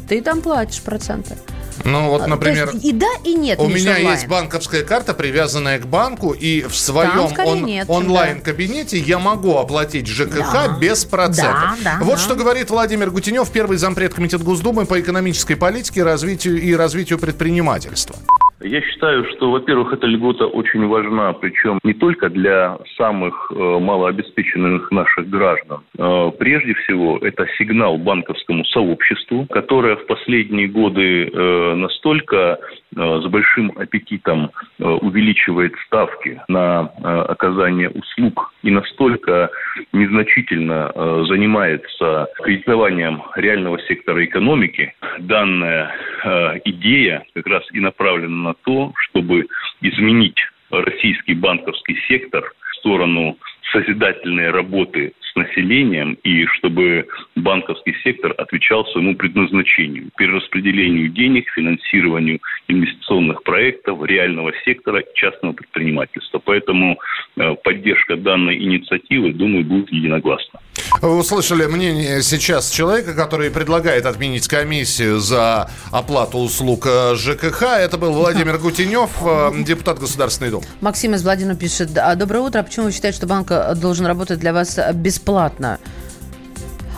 ты 0.07 0.21
там 0.21 0.41
платишь 0.41 0.81
проценты. 0.81 1.37
Ну 1.83 2.09
вот, 2.09 2.23
А, 2.23 2.27
например... 2.27 2.71
Есть 2.73 2.85
и 2.85 2.91
да, 2.91 3.07
и 3.23 3.35
нет. 3.35 3.59
У 3.59 3.67
меня 3.67 3.91
онлайн. 3.97 4.09
есть 4.15 4.27
банковская 4.27 4.83
карта, 4.83 5.13
привязанная 5.13 5.79
к 5.79 5.85
банку, 5.85 6.31
и 6.31 6.63
в 6.63 6.75
своем 6.75 7.29
он- 7.45 7.65
нет, 7.65 7.85
чем 7.87 7.95
онлайн-кабинете 7.95 8.97
я 8.97 9.19
могу 9.19 9.57
оплатить 9.57 10.07
ЖКХ 10.07 10.51
Да. 10.53 10.77
без 10.79 11.05
процентов. 11.05 11.77
Да, 11.83 11.97
да, 11.99 11.99
вот 12.01 12.15
да. 12.15 12.17
что 12.17 12.35
говорит 12.35 12.69
Владимир 12.71 13.11
Гутенев, 13.11 13.49
первый 13.51 13.77
зампред 13.77 14.13
Комитета 14.15 14.43
Госдумы 14.43 14.85
по 14.85 14.99
экономической 14.99 15.55
политике 15.55 16.03
развитию 16.03 16.59
и 16.61 16.73
развитию 16.75 17.19
предпринимательства. 17.19 18.15
Я 18.61 18.81
считаю, 18.81 19.25
что, 19.25 19.51
во-первых, 19.51 19.93
эта 19.93 20.07
льгота 20.07 20.47
очень 20.47 20.87
важна, 20.87 21.33
причем 21.33 21.79
не 21.83 21.93
только 21.93 22.29
для 22.29 22.79
самых 22.97 23.51
э, 23.51 23.55
малообеспеченных 23.55 24.89
наших 24.89 25.29
граждан. 25.29 25.81
Э, 25.97 26.31
прежде 26.37 26.73
всего, 26.73 27.19
это 27.19 27.45
сигнал 27.59 27.97
банковскому 27.99 28.65
сообществу, 28.65 29.45
которое 29.51 29.95
в 29.95 30.07
последние 30.07 30.67
годы 30.67 31.27
э, 31.27 31.73
настолько 31.75 32.59
с 32.95 33.25
большим 33.27 33.71
аппетитом 33.75 34.51
э, 34.79 34.83
увеличивает 34.83 35.73
ставки 35.85 36.41
на 36.47 36.91
э, 36.97 37.07
оказание 37.07 37.89
услуг 37.89 38.53
и 38.63 38.71
настолько 38.71 39.49
незначительно 39.93 40.91
э, 40.93 41.25
занимается 41.27 42.27
кредитованием 42.43 43.21
реального 43.35 43.79
сектора 43.81 44.23
экономики, 44.25 44.93
данная 45.19 45.91
э, 46.23 46.59
идея 46.65 47.23
как 47.33 47.47
раз 47.47 47.63
и 47.71 47.79
направлена 47.79 48.49
на 48.49 48.53
то, 48.53 48.93
чтобы 49.09 49.47
изменить 49.81 50.39
российский 50.71 51.33
банковский 51.33 51.97
сектор 52.07 52.53
в 52.71 52.75
сторону 52.77 53.37
созидательной 53.71 54.51
работы 54.51 55.13
населением 55.37 56.17
и 56.23 56.45
чтобы 56.57 57.07
банковский 57.35 57.95
сектор 58.03 58.33
отвечал 58.37 58.85
своему 58.87 59.15
предназначению, 59.15 60.09
перераспределению 60.17 61.09
денег, 61.09 61.49
финансированию 61.55 62.39
инвестиционных 62.67 63.43
проектов 63.43 64.03
реального 64.03 64.51
сектора 64.65 64.99
и 64.99 65.05
частного 65.15 65.53
предпринимательства. 65.53 66.39
Поэтому 66.39 66.99
э, 67.37 67.55
поддержка 67.63 68.17
данной 68.17 68.57
инициативы, 68.57 69.31
думаю, 69.33 69.63
будет 69.63 69.91
единогласна. 69.91 70.59
Вы 71.01 71.17
услышали 71.17 71.65
мнение 71.65 72.21
сейчас 72.21 72.69
человека, 72.71 73.13
который 73.13 73.51
предлагает 73.51 74.05
отменить 74.05 74.47
комиссию 74.47 75.19
за 75.19 75.69
оплату 75.91 76.39
услуг 76.39 76.85
э, 76.87 77.15
ЖКХ. 77.15 77.63
Это 77.63 77.97
был 77.97 78.13
Владимир 78.13 78.57
Гутенев, 78.57 79.11
э, 79.21 79.51
депутат 79.63 79.99
Государственной 79.99 80.51
Думы. 80.51 80.65
Максим 80.81 81.13
из 81.13 81.23
Владимира 81.23 81.55
пишет. 81.55 81.97
«А, 81.97 82.15
Доброе 82.15 82.39
утро. 82.39 82.59
А 82.59 82.63
почему 82.63 82.85
вы 82.85 82.91
считаете, 82.91 83.17
что 83.17 83.27
банк 83.27 83.51
должен 83.79 84.05
работать 84.05 84.39
для 84.39 84.53
вас 84.53 84.77
э, 84.77 84.91
бесплатно? 85.27 85.79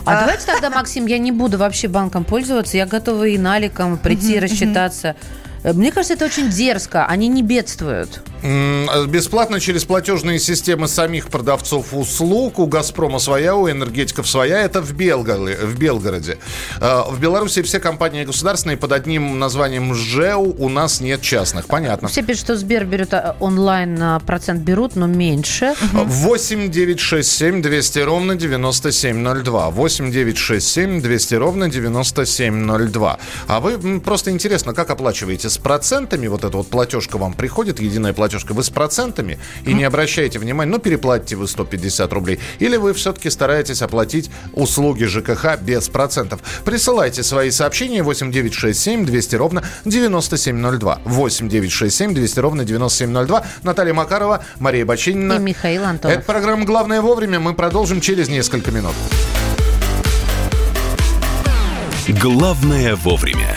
А, 0.06 0.12
А. 0.16 0.20
давайте 0.20 0.46
тогда, 0.46 0.70
Максим, 0.70 1.06
я 1.06 1.18
не 1.18 1.32
буду 1.32 1.58
вообще 1.58 1.88
банком 1.88 2.24
пользоваться. 2.24 2.76
Я 2.76 2.86
готова 2.86 3.24
и 3.26 3.36
наликом 3.38 3.98
прийти, 3.98 4.38
рассчитаться. 4.38 5.14
Э, 5.62 5.72
Мне 5.72 5.92
кажется, 5.92 6.14
это 6.14 6.24
очень 6.24 6.48
дерзко. 6.50 7.06
Они 7.06 7.28
не 7.28 7.42
бедствуют. 7.42 8.22
Э, 8.42 9.06
Бесплатно 9.06 9.60
через 9.60 9.84
платежные 9.84 10.38
системы 10.38 10.88
самих 10.88 11.28
продавцов 11.28 11.92
услуг. 11.92 12.58
У 12.58 12.66
«Газпрома» 12.66 13.18
своя, 13.18 13.54
у 13.56 13.70
энергетиков 13.70 14.28
своя. 14.28 14.60
Это 14.60 14.80
в, 14.80 14.92
Белгороде. 14.92 15.56
В, 15.56 15.78
Белгороде. 15.78 16.38
Э, 16.80 17.02
в 17.08 17.20
Беларуси 17.20 17.62
все 17.62 17.80
компании 17.80 18.24
государственные 18.24 18.76
под 18.76 18.92
одним 18.92 19.38
названием 19.38 19.94
ЖЭУ. 19.94 20.54
У 20.58 20.68
нас 20.68 21.00
нет 21.00 21.20
частных. 21.20 21.66
Понятно. 21.66 22.08
Все 22.08 22.22
пишут, 22.22 22.44
что 22.44 22.56
Сбер 22.56 22.84
берет 22.84 23.12
онлайн, 23.40 24.20
процент 24.26 24.62
берут, 24.62 24.96
но 24.96 25.06
меньше. 25.06 25.74
8 25.92 26.70
9 26.70 27.00
6 27.00 27.30
7 27.30 27.62
200 27.62 27.98
ровно 28.00 28.34
9702. 28.34 29.70
8 29.70 30.10
9 30.12 30.38
6 30.38 30.68
7 30.68 31.02
200 31.02 31.34
ровно 31.34 31.68
9702. 31.68 33.18
А 33.46 33.60
вы 33.60 34.00
просто 34.00 34.30
интересно, 34.30 34.74
как 34.74 34.90
оплачиваете? 34.90 35.49
С 35.50 35.58
процентами 35.58 36.28
вот 36.28 36.44
эта 36.44 36.56
вот 36.56 36.68
платежка 36.68 37.18
вам 37.18 37.32
приходит, 37.32 37.80
единая 37.80 38.12
платежка, 38.12 38.52
вы 38.52 38.62
с 38.62 38.70
процентами 38.70 39.40
и 39.64 39.74
не 39.74 39.82
обращаете 39.82 40.38
внимания, 40.38 40.70
ну 40.70 40.78
переплатите 40.78 41.34
вы 41.34 41.48
150 41.48 42.12
рублей. 42.12 42.38
Или 42.60 42.76
вы 42.76 42.94
все-таки 42.94 43.30
стараетесь 43.30 43.82
оплатить 43.82 44.30
услуги 44.52 45.06
ЖКХ 45.06 45.60
без 45.60 45.88
процентов. 45.88 46.40
Присылайте 46.64 47.24
свои 47.24 47.50
сообщения 47.50 48.04
8 48.04 48.30
9 48.30 48.54
6 48.54 48.78
7 48.78 49.04
200 49.04 49.34
ровно 49.34 49.64
9702. 49.86 51.00
8 51.04 51.48
9 51.48 51.72
6 51.72 51.96
7 51.96 52.14
200 52.14 52.38
ровно 52.38 52.64
9702. 52.64 53.44
Наталья 53.64 53.92
Макарова, 53.92 54.44
Мария 54.60 54.86
Бочинина. 54.86 55.32
И 55.32 55.38
Михаил 55.40 55.84
Антонов. 55.84 56.18
Это 56.18 56.26
программа 56.26 56.64
«Главное 56.64 57.00
вовремя». 57.00 57.40
Мы 57.40 57.54
продолжим 57.54 58.00
через 58.00 58.28
несколько 58.28 58.70
минут. 58.70 58.94
Главное 62.06 62.94
вовремя. 62.94 63.56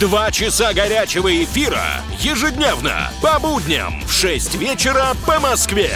Два 0.00 0.30
часа 0.30 0.72
горячего 0.72 1.44
эфира 1.44 1.84
ежедневно 2.18 3.12
по 3.20 3.38
будням 3.38 4.02
в 4.06 4.10
6 4.10 4.54
вечера 4.54 5.08
по 5.26 5.38
Москве. 5.38 5.90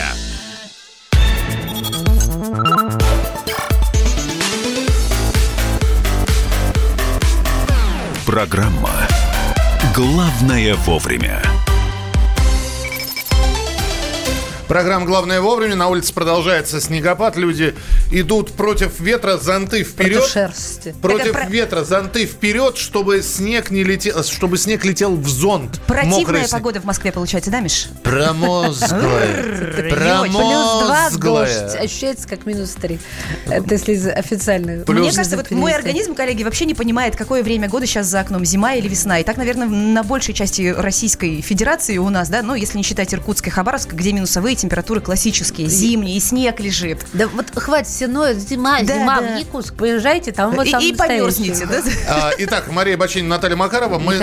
Программа 8.26 8.90
«Главное 9.94 10.74
вовремя». 10.74 11.42
Программа 14.68 15.04
«Главное 15.04 15.40
вовремя». 15.40 15.76
На 15.76 15.88
улице 15.88 16.14
продолжается 16.14 16.80
снегопад. 16.80 17.36
Люди 17.36 17.74
идут 18.10 18.52
против 18.52 18.98
ветра, 18.98 19.36
зонты 19.36 19.84
вперед. 19.84 20.18
Против 20.18 20.32
шерсти. 20.32 20.94
Против 21.02 21.32
Так, 21.32 21.50
ветра, 21.50 21.84
зонты 21.84 22.24
вперед, 22.26 22.78
чтобы 22.78 23.22
снег 23.22 23.70
не 23.70 23.84
летел, 23.84 24.24
чтобы 24.24 24.56
снег 24.56 24.84
летел 24.84 25.16
в 25.16 25.28
зонт. 25.28 25.80
Противная 25.86 26.48
погода 26.48 26.80
в 26.80 26.84
Москве 26.84 27.12
получается, 27.12 27.50
да, 27.50 27.60
Миш? 27.60 27.88
Промозглая. 28.02 29.42
Плюс 29.74 30.30
два, 30.30 30.30
дождь. 30.30 31.20
Промозглая. 31.20 31.68
Ощущается 31.82 32.26
как 32.26 32.46
минус 32.46 32.70
три. 32.70 32.98
Это 33.46 33.74
если. 33.74 33.94
Плюс- 34.84 34.98
Мне 34.98 35.12
кажется, 35.12 35.36
вот 35.36 35.50
мой 35.50 35.74
организм, 35.74 36.14
коллеги, 36.14 36.42
вообще 36.42 36.64
не 36.64 36.74
понимает, 36.74 37.16
какое 37.16 37.42
время 37.42 37.68
года 37.68 37.86
сейчас 37.86 38.06
за 38.06 38.20
окном, 38.20 38.44
зима 38.44 38.74
или 38.74 38.88
весна. 38.88 39.18
И 39.20 39.24
так, 39.24 39.36
наверное, 39.36 39.68
на 39.68 40.02
большей 40.02 40.32
части 40.34 40.74
Российской 40.76 41.40
Федерации 41.42 41.98
у 41.98 42.08
нас, 42.08 42.28
да, 42.28 42.42
ну, 42.42 42.54
если 42.54 42.78
не 42.78 42.82
считать 42.84 43.12
Иркутск 43.12 43.46
и 43.46 43.50
Хабаровск, 43.50 43.92
где 43.92 44.12
минусовые 44.12 44.53
температуры 44.56 45.00
классические, 45.00 45.68
зимние, 45.68 46.16
и 46.16 46.20
снег 46.20 46.60
лежит. 46.60 47.04
Да 47.12 47.28
вот 47.28 47.46
хватит 47.54 47.88
все 47.88 48.06
ноет, 48.06 48.38
зима, 48.38 48.80
Да, 48.82 48.94
зима 48.94 49.20
да. 49.20 49.36
в 49.36 49.38
Якутск, 49.38 49.74
поезжайте, 49.74 50.32
там 50.32 50.52
вот 50.54 50.66
И, 50.66 50.70
там 50.70 50.82
и 50.82 50.92
померзнете, 50.92 51.66
да? 51.66 51.82
А, 52.08 52.30
Итак, 52.38 52.70
Мария 52.70 52.96
Бачинина, 52.96 53.36
Наталья 53.36 53.56
Макарова. 53.56 53.98
Мы 53.98 54.18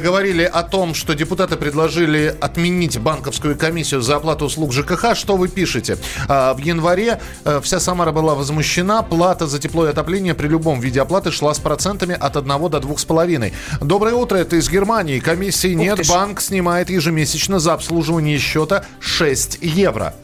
говорили 0.00 0.42
о 0.42 0.62
том, 0.62 0.94
что 0.94 1.14
депутаты 1.14 1.56
предложили 1.56 2.34
отменить 2.40 2.98
банковскую 2.98 3.56
комиссию 3.56 4.02
за 4.02 4.16
оплату 4.16 4.46
услуг 4.46 4.72
ЖКХ. 4.72 5.14
Что 5.14 5.36
вы 5.36 5.48
пишете? 5.48 5.98
А, 6.28 6.54
В 6.54 6.58
январе 6.58 7.20
э, 7.44 7.60
вся 7.62 7.80
Самара 7.80 8.12
была 8.12 8.34
возмущена. 8.34 9.02
Плата 9.02 9.46
за 9.46 9.58
тепло 9.58 9.86
и 9.86 9.90
отопление 9.90 10.34
при 10.34 10.48
любом 10.48 10.80
виде 10.80 11.00
оплаты 11.00 11.30
шла 11.30 11.54
с 11.54 11.58
процентами 11.58 12.16
от 12.18 12.36
1 12.36 12.48
до 12.48 12.78
2,5. 12.78 13.52
Доброе 13.80 14.14
утро, 14.14 14.36
это 14.36 14.56
из 14.56 14.68
Германии. 14.70 15.18
Комиссии 15.20 15.74
нет, 15.74 15.96
ты 15.96 16.04
ж. 16.04 16.08
банк 16.08 16.40
снимает 16.40 16.90
ежемесячно 16.90 17.58
за 17.58 17.74
обслуживание 17.74 18.38
счета 18.38 18.84
6 19.00 19.58
евро. 19.72 20.14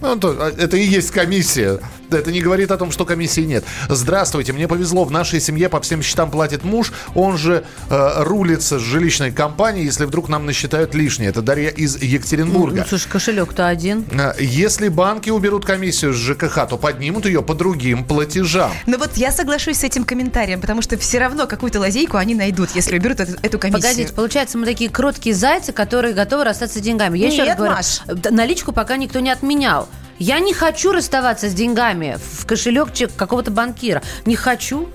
Ну, 0.00 0.18
а, 0.22 0.52
это 0.56 0.76
и 0.76 0.84
есть 0.84 1.10
комиссия. 1.10 1.80
Это 2.10 2.30
не 2.32 2.40
говорит 2.40 2.70
о 2.70 2.76
том, 2.76 2.90
что 2.90 3.04
комиссии 3.04 3.40
нет. 3.42 3.64
Здравствуйте, 3.88 4.52
мне 4.52 4.68
повезло, 4.68 5.04
в 5.04 5.10
нашей 5.10 5.40
семье 5.40 5.68
по 5.68 5.80
всем 5.80 6.02
счетам 6.02 6.30
платит 6.30 6.64
муж, 6.64 6.92
он 7.14 7.36
же 7.36 7.64
э, 7.90 8.22
рулится 8.24 8.78
с 8.78 8.82
жилищной 8.82 9.32
компанией, 9.32 9.84
если 9.84 10.04
вдруг 10.04 10.28
нам 10.28 10.46
насчитают 10.46 10.94
лишнее. 10.94 11.30
Это 11.30 11.42
Дарья 11.42 11.70
из 11.70 11.96
Ну, 11.96 12.04
Екатеринбурга. 12.06 12.84
слушай, 12.88 13.08
кошелек-то 13.08 13.66
один. 13.66 14.04
Э, 14.12 14.32
Если 14.38 14.88
банки 14.88 15.30
уберут 15.30 15.64
комиссию 15.64 16.12
с 16.12 16.16
ЖКХ, 16.16 16.66
то 16.68 16.76
поднимут 16.78 17.26
ее 17.26 17.42
по 17.42 17.54
другим 17.54 18.04
платежам. 18.04 18.72
Ну 18.86 18.98
вот 18.98 19.16
я 19.16 19.32
соглашусь 19.32 19.78
с 19.78 19.84
этим 19.84 20.04
комментарием, 20.04 20.60
потому 20.60 20.82
что 20.82 20.96
все 20.98 21.18
равно 21.18 21.46
какую-то 21.46 21.80
лазейку 21.80 22.16
они 22.16 22.34
найдут, 22.34 22.70
если 22.74 22.98
уберут 22.98 23.20
эту, 23.20 23.32
эту 23.42 23.58
комиссию. 23.58 23.82
Погодите, 23.82 24.12
получается, 24.14 24.58
мы 24.58 24.66
такие 24.66 24.90
кроткие 24.90 25.34
зайцы, 25.34 25.72
которые 25.72 26.14
готовы 26.14 26.44
расстаться 26.44 26.78
с 26.78 26.82
деньгами. 26.82 27.18
Я 27.18 27.26
еще 27.28 27.38
Нет, 27.38 27.48
раз 27.48 27.56
говорю, 27.56 27.74
Маш. 27.74 28.00
наличку 28.30 28.72
пока 28.72 28.96
никто 28.96 29.20
не 29.20 29.30
отменял. 29.30 29.88
Я 30.18 30.40
не 30.40 30.54
хочу 30.54 30.92
расставаться 30.92 31.48
с 31.48 31.54
деньгами 31.54 32.18
в 32.38 32.46
кошелек 32.46 32.88
какого-то 33.16 33.50
банкира. 33.50 34.02
Не 34.24 34.36
хочу. 34.36 34.88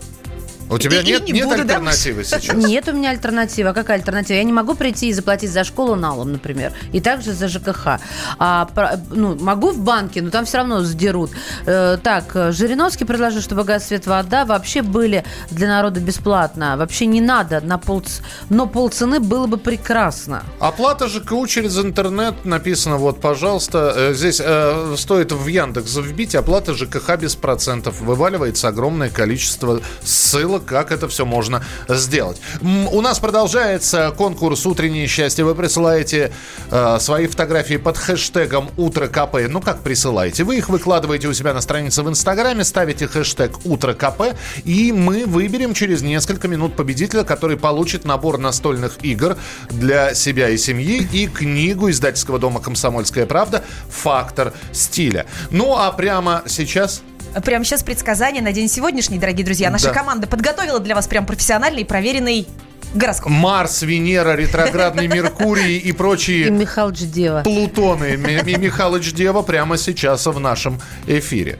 У 0.72 0.78
тебя 0.78 1.02
И- 1.02 1.04
и 1.04 1.08
нет, 1.12 1.26
не 1.26 1.34
нет 1.34 1.46
буду, 1.46 1.58
да, 1.58 1.62
альтернативы 1.76 2.24
сейчас? 2.24 2.56
Нет 2.56 2.88
у 2.88 2.94
меня 2.94 3.10
альтернативы. 3.12 3.70
А 3.70 3.74
какая 3.74 3.98
альтернатива? 3.98 4.38
Я 4.38 4.44
не 4.44 4.54
могу 4.54 4.74
прийти 4.74 5.10
и 5.10 5.14
заплатить 5.14 5.52
за 5.52 5.64
школу 5.64 5.96
налом, 5.96 6.32
например. 6.32 6.72
И 6.94 7.02
также 7.02 7.34
за 7.34 7.48
ЖКХ. 7.50 8.00
А, 8.40 8.66
про- 8.74 9.00
ну, 9.10 9.36
могу 9.38 9.72
в 9.72 9.80
банке, 9.80 10.22
но 10.22 10.30
там 10.30 10.46
все 10.46 10.58
равно 10.60 10.82
сдерут. 10.84 11.32
Э, 11.66 11.98
так, 12.02 12.54
Жириновский 12.54 13.06
предложил, 13.06 13.42
чтобы 13.42 13.64
газ, 13.66 13.88
свет, 13.88 14.08
вода 14.08 14.46
вообще 14.46 14.82
были 14.82 15.26
для 15.50 15.68
народа 15.68 16.00
бесплатно. 16.00 16.78
Вообще 16.78 17.06
не 17.06 17.22
надо 17.22 17.62
на 17.62 17.78
пол... 17.78 18.02
Но 18.50 18.66
полцены 18.66 19.20
было 19.20 19.48
бы 19.48 19.58
прекрасно. 19.58 20.44
Оплата 20.60 21.08
ЖКУ 21.08 21.46
через 21.48 21.78
интернет 21.78 22.46
написано, 22.46 22.98
вот, 22.98 23.20
пожалуйста, 23.20 23.94
э, 23.96 24.14
здесь 24.14 24.42
э, 24.44 24.96
стоит 24.98 25.32
в 25.34 25.46
Яндекс 25.48 25.98
вбить 25.98 26.34
оплата 26.36 26.74
ЖКХ 26.74 27.18
без 27.18 27.36
процентов. 27.36 28.00
Вываливается 28.02 28.70
огромное 28.70 29.10
количество 29.10 29.82
ссылок, 30.04 30.61
как 30.62 30.92
это 30.92 31.08
все 31.08 31.26
можно 31.26 31.64
сделать. 31.88 32.42
У 32.62 33.02
нас 33.02 33.20
продолжается 33.20 34.14
конкурс 34.18 34.66
«Утреннее 34.66 35.08
счастье». 35.08 35.44
Вы 35.44 35.56
присылаете 35.56 36.32
э, 36.70 36.98
свои 37.00 37.28
фотографии 37.28 37.78
под 37.78 37.98
хэштегом 37.98 38.70
«Утро 38.78 39.08
КП». 39.08 39.38
Ну, 39.50 39.62
как 39.62 39.82
присылаете? 39.82 40.44
Вы 40.44 40.58
их 40.58 40.70
выкладываете 40.70 41.28
у 41.28 41.34
себя 41.34 41.54
на 41.54 41.62
странице 41.62 42.04
в 42.04 42.10
Инстаграме, 42.10 42.64
ставите 42.64 43.08
хэштег 43.08 43.66
«Утро 43.66 43.94
КП», 43.94 44.36
и 44.64 44.92
мы 44.92 45.26
выберем 45.26 45.74
через 45.74 46.02
несколько 46.02 46.48
минут 46.48 46.76
победителя, 46.76 47.24
который 47.24 47.58
получит 47.58 48.06
набор 48.06 48.38
настольных 48.38 49.04
игр 49.04 49.38
для 49.70 50.14
себя 50.14 50.50
и 50.50 50.58
семьи 50.58 51.08
и 51.12 51.28
книгу 51.28 51.90
издательского 51.90 52.40
дома 52.40 52.60
«Комсомольская 52.60 53.26
правда» 53.26 53.64
«Фактор 53.90 54.54
стиля». 54.72 55.26
Ну, 55.50 55.76
а 55.76 55.92
прямо 55.92 56.44
сейчас 56.48 57.02
Прямо 57.46 57.64
сейчас 57.64 57.84
предсказание 57.84 58.42
на 58.42 58.52
день 58.52 58.68
сегодняшний, 58.68 59.18
дорогие 59.18 59.46
друзья. 59.46 59.70
Наша 59.70 59.88
Да. 59.88 59.94
команда 59.94 60.28
подготовила 60.28 60.80
для 60.80 60.96
вас 60.96 61.08
прям 61.08 61.26
профессиональный 61.26 61.82
и 61.82 61.86
проверенный 61.86 62.48
гороскоп. 62.94 63.32
Марс, 63.32 63.82
Венера, 63.84 64.36
ретроградный 64.36 65.08
Меркурий 65.08 65.78
и 65.78 65.90
И 65.90 65.92
прочие 65.94 66.50
Михалыч 66.50 67.00
Дева. 67.00 67.42
Плутоны 67.44 68.18
Ми- 68.18 68.58
Михалыч 68.58 69.14
Дева 69.14 69.42
прямо 69.44 69.78
сейчас 69.78 70.26
в 70.26 70.40
нашем 70.40 70.80
эфире. 71.08 71.58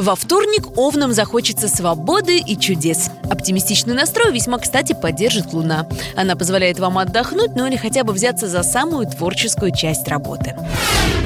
Во 0.00 0.16
вторник 0.16 0.78
овнам 0.78 1.12
захочется 1.12 1.68
свободы 1.68 2.38
и 2.38 2.58
чудес. 2.58 3.10
Оптимистичный 3.24 3.92
настрой 3.92 4.32
весьма 4.32 4.56
кстати 4.56 4.94
поддержит 4.94 5.52
Луна. 5.52 5.86
Она 6.16 6.36
позволяет 6.36 6.78
вам 6.78 6.96
отдохнуть, 6.96 7.54
ну 7.54 7.66
или 7.66 7.76
хотя 7.76 8.02
бы 8.02 8.14
взяться 8.14 8.48
за 8.48 8.62
самую 8.62 9.06
творческую 9.06 9.76
часть 9.76 10.08
работы. 10.08 10.56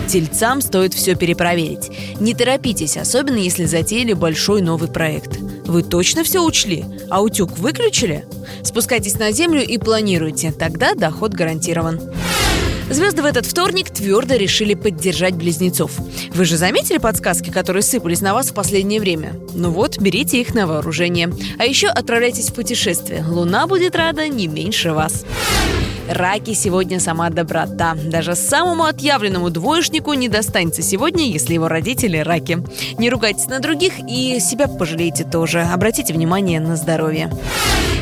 Тельцам 0.09 0.61
стоит 0.61 0.93
все 0.93 1.15
перепроверить. 1.15 1.89
Не 2.19 2.35
торопитесь, 2.35 2.97
особенно 2.97 3.37
если 3.37 3.65
затеяли 3.65 4.13
большой 4.13 4.61
новый 4.61 4.89
проект. 4.89 5.39
Вы 5.67 5.85
точно 5.85 6.25
все 6.25 6.43
учли? 6.43 6.85
А 7.11 7.23
утюг 7.23 7.57
выключили? 7.57 8.27
Спускайтесь 8.65 9.21
на 9.21 9.31
землю 9.31 9.65
и 9.65 9.79
планируйте, 9.79 10.51
тогда 10.51 10.95
доход 10.95 11.33
гарантирован. 11.33 12.01
Звезды 12.91 13.23
в 13.23 13.25
этот 13.25 13.47
вторник 13.47 13.91
твердо 13.91 14.35
решили 14.35 14.75
поддержать 14.75 15.35
близнецов. 15.35 15.93
Вы 16.33 16.45
же 16.45 16.57
заметили 16.57 16.99
подсказки, 16.99 17.51
которые 17.51 17.83
сыпались 17.83 18.21
на 18.21 18.35
вас 18.35 18.51
в 18.51 18.55
последнее 18.55 19.01
время? 19.01 19.35
Ну 19.55 19.71
вот, 19.71 19.99
берите 19.99 20.41
их 20.41 20.55
на 20.55 20.67
вооружение. 20.67 21.33
А 21.59 21.65
еще 21.65 21.89
отправляйтесь 21.89 22.51
в 22.51 22.55
путешествие. 22.55 23.25
Луна 23.27 23.67
будет 23.67 23.97
рада 23.97 24.29
не 24.29 24.47
меньше 24.47 24.93
вас. 24.93 25.25
Раки 26.09 26.53
сегодня 26.53 27.01
сама 27.01 27.31
доброта. 27.31 27.95
Даже 27.95 28.35
самому 28.35 28.85
отъявленному 28.85 29.51
двоечнику 29.51 30.13
не 30.13 30.29
достанется 30.29 30.83
сегодня, 30.83 31.27
если 31.27 31.55
его 31.55 31.69
родители 31.69 32.19
раки. 32.19 32.59
Не 32.99 33.09
ругайтесь 33.09 33.47
на 33.47 33.59
других 33.61 33.95
и 34.07 34.39
себя 34.39 34.69
пожалейте 34.69 35.25
тоже. 35.25 35.63
Обратите 35.63 36.13
внимание 36.13 36.61
на 36.61 36.77
здоровье. 36.77 37.31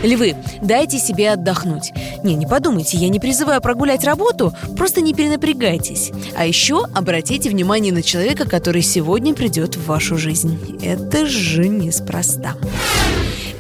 Львы, 0.03 0.35
дайте 0.61 0.99
себе 0.99 1.31
отдохнуть. 1.31 1.93
Не, 2.25 2.35
не 2.35 2.47
подумайте, 2.47 2.97
я 2.97 3.09
не 3.09 3.21
призываю 3.21 3.61
прогулять 3.61 4.05
работу, 4.05 4.53
просто 4.77 5.01
не 5.01 5.15
перенапрягайтесь. 5.15 6.11
А 6.37 6.45
еще 6.45 6.85
обратите 6.93 7.51
внимание 7.51 7.93
на 7.93 8.03
человека, 8.03 8.49
который 8.49 8.83
сегодня 8.83 9.33
придет 9.33 9.77
в 9.77 9.87
вашу 9.87 10.17
жизнь. 10.19 10.59
Это 10.83 11.27
же 11.27 11.69
неспроста. 11.69 12.57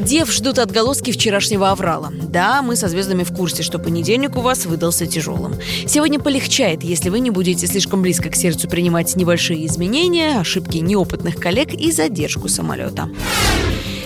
Дев 0.02 0.32
ждут 0.32 0.58
отголоски 0.58 1.12
вчерашнего 1.12 1.70
аврала. 1.70 2.12
Да, 2.28 2.60
мы 2.60 2.74
со 2.74 2.88
звездами 2.88 3.22
в 3.22 3.32
курсе, 3.32 3.62
что 3.62 3.78
понедельник 3.78 4.36
у 4.36 4.40
вас 4.40 4.66
выдался 4.66 5.06
тяжелым. 5.06 5.54
Сегодня 5.86 6.18
полегчает, 6.18 6.82
если 6.82 7.08
вы 7.08 7.20
не 7.20 7.30
будете 7.30 7.68
слишком 7.68 8.02
близко 8.02 8.28
к 8.28 8.34
сердцу 8.34 8.68
принимать 8.68 9.14
небольшие 9.14 9.64
изменения, 9.66 10.40
ошибки 10.40 10.78
неопытных 10.78 11.36
коллег 11.36 11.72
и 11.72 11.92
задержку 11.92 12.48
самолета. 12.48 13.08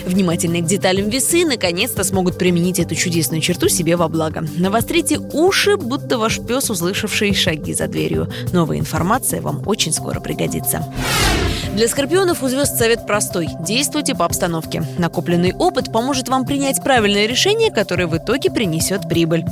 Внимательные 0.05 0.63
к 0.63 0.67
деталям 0.67 1.09
весы 1.09 1.47
наконец-то 1.47 2.05
смогут 2.05 2.37
применить 2.37 2.79
эту 2.79 2.95
чудесную 2.95 3.41
черту 3.41 3.69
себе 3.69 3.97
во 3.97 4.09
благо. 4.09 4.47
Навострите 4.57 5.19
уши, 5.19 5.77
будто 5.77 6.19
ваш 6.19 6.41
пес, 6.41 6.69
услышавший 6.69 7.35
шаги 7.35 7.73
за 7.73 7.89
дверью. 7.89 8.29
Новая 8.53 8.79
информация 8.79 9.41
вам 9.41 9.63
очень 9.67 9.93
скоро 9.93 10.21
пригодится. 10.21 10.85
Для 11.77 11.89
скорпионов 11.89 12.43
у 12.43 12.49
звезд 12.49 12.79
совет 12.79 13.07
простой. 13.07 13.49
Действуйте 13.61 14.15
по 14.15 14.25
обстановке. 14.25 14.83
Накопленный 14.97 15.53
опыт 15.53 15.93
поможет 15.93 16.27
вам 16.27 16.47
принять 16.47 16.83
правильное 16.83 17.27
решение, 17.27 17.71
которое 17.71 18.07
в 18.07 18.17
итоге 18.17 18.51
принесет 18.51 19.07
прибыль. 19.07 19.45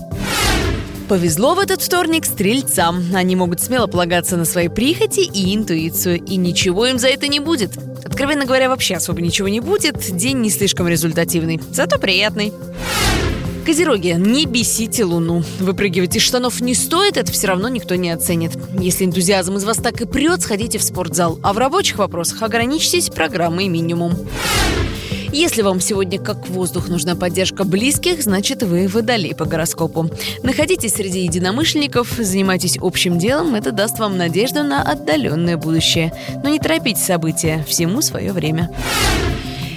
Повезло 1.07 1.55
в 1.55 1.59
этот 1.59 1.83
вторник 1.83 2.25
стрельцам. 2.25 3.15
Они 3.15 3.37
могут 3.37 3.61
смело 3.61 3.89
полагаться 3.89 4.39
на 4.39 4.47
свои 4.47 4.69
прихоти 4.69 5.21
и 5.21 5.55
интуицию, 5.55 6.25
и 6.25 6.37
ничего 6.37 6.87
им 6.87 6.99
за 6.99 7.09
это 7.09 7.29
не 7.29 7.41
будет. 7.41 7.73
Откровенно 8.03 8.47
говоря, 8.47 8.71
вообще 8.71 8.95
особо 8.95 9.21
ничего 9.21 9.49
не 9.49 9.61
будет, 9.61 9.99
день 10.17 10.39
не 10.39 10.49
слишком 10.49 10.89
результативный, 10.89 11.61
зато 11.73 11.99
приятный. 11.99 12.55
Козероги, 13.65 14.15
не 14.19 14.45
бесите 14.45 15.05
Луну. 15.05 15.43
Выпрыгивать 15.59 16.15
из 16.17 16.23
штанов 16.23 16.61
не 16.61 16.75
стоит, 16.75 17.17
это 17.17 17.33
все 17.33 17.47
равно 17.47 17.69
никто 17.69 17.95
не 17.95 18.11
оценит. 18.11 18.53
Если 18.79 19.07
энтузиазм 19.07 19.57
из 19.57 19.65
вас 19.65 19.79
так 19.79 20.03
и 20.03 20.07
прет, 20.07 20.43
сходите 20.43 20.79
в 20.79 20.83
спортзал. 20.83 21.39
А 21.43 21.55
в 21.55 21.59
рабочих 21.59 21.97
вопросах 21.97 22.43
ограничьтесь 22.43 23.09
программой 23.09 23.69
минимум. 23.69 24.13
Если 25.33 25.63
вам 25.63 25.81
сегодня 25.81 26.21
как 26.21 26.47
воздух 26.49 26.89
нужна 26.89 27.17
поддержка 27.17 27.65
близких, 27.65 28.23
значит 28.23 28.63
вы 28.63 28.87
водолей 28.87 29.35
по 29.35 29.47
гороскопу. 29.47 30.11
Находитесь 30.43 30.93
среди 30.93 31.21
единомышленников, 31.21 32.13
занимайтесь 32.19 32.79
общим 32.81 33.19
делом, 33.19 33.55
это 33.55 33.73
даст 33.73 33.99
вам 33.99 34.19
надежду 34.19 34.63
на 34.63 34.83
отдаленное 34.83 35.57
будущее. 35.57 36.13
Но 36.43 36.51
не 36.51 36.59
торопите 36.59 37.01
события, 37.01 37.65
всему 37.67 38.03
свое 38.03 38.33
время. 38.33 38.71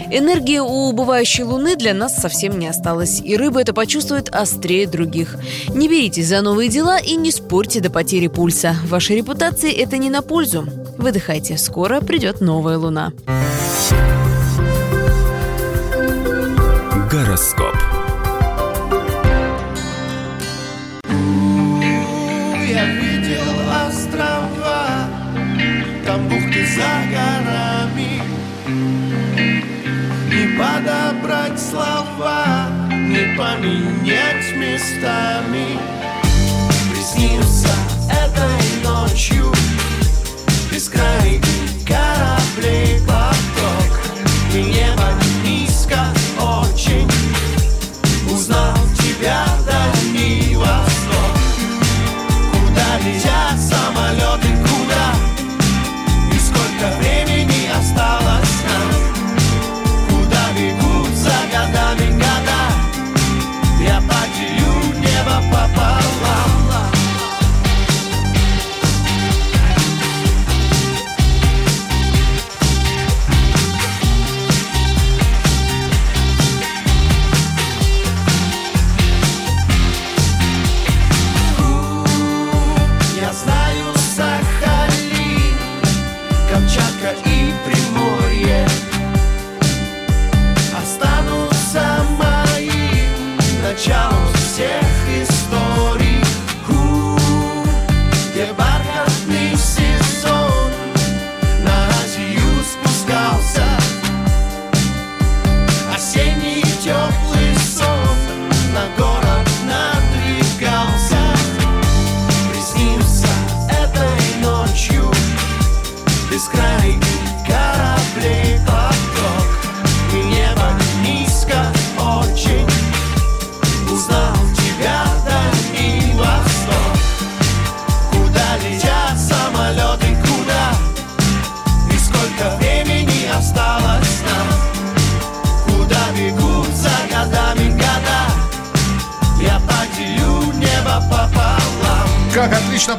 Энергии 0.10 0.60
у 0.60 0.89
убывающей 0.89 1.43
Луны 1.43 1.76
для 1.76 1.93
нас 1.93 2.15
совсем 2.15 2.58
не 2.58 2.67
осталось, 2.67 3.22
и 3.22 3.36
рыба 3.36 3.62
это 3.62 3.74
почувствует 3.74 4.30
острее 4.30 4.88
других. 4.88 5.36
Не 5.70 5.89
беритесь 5.89 6.28
за 6.28 6.41
новые 6.41 6.70
дела 6.70 6.98
и 6.98 7.15
не 7.15 7.32
спорьте 7.32 7.82
до 7.82 7.89
потери 7.89 8.28
пульса. 8.28 8.76
Вашей 8.86 9.17
репутации 9.17 9.72
это 9.72 9.98
не 9.98 10.10
на 10.10 10.22
пользу. 10.22 10.65
Выдыхайте, 10.98 11.58
скоро 11.58 12.00
придет 12.00 12.39
новая 12.39 12.78
Луна. 12.78 13.12
Гороскоп. 17.12 17.76
Я 22.70 22.86
видел 22.86 23.43
острова, 23.88 25.08
там 26.06 26.30
бухты 26.30 26.46
поменять 33.38 34.52
местами. 34.56 35.78
Приснился 36.89 37.69
этой 38.10 38.84
ночью 38.84 39.54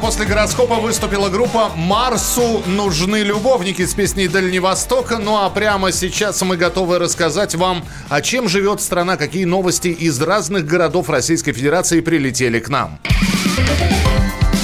после 0.09 0.25
гороскопа 0.25 0.77
выступила 0.77 1.29
группа 1.29 1.69
«Марсу 1.75 2.63
нужны 2.65 3.17
любовники» 3.17 3.85
с 3.85 3.93
песней 3.93 4.27
«Дальневостока». 4.27 5.19
Ну 5.19 5.37
а 5.37 5.47
прямо 5.51 5.91
сейчас 5.91 6.41
мы 6.41 6.57
готовы 6.57 6.97
рассказать 6.97 7.53
вам, 7.53 7.85
о 8.09 8.19
чем 8.23 8.49
живет 8.49 8.81
страна, 8.81 9.17
какие 9.17 9.45
новости 9.45 9.89
из 9.89 10.19
разных 10.19 10.65
городов 10.65 11.11
Российской 11.11 11.51
Федерации 11.51 12.01
прилетели 12.01 12.57
к 12.57 12.69
нам. 12.69 12.97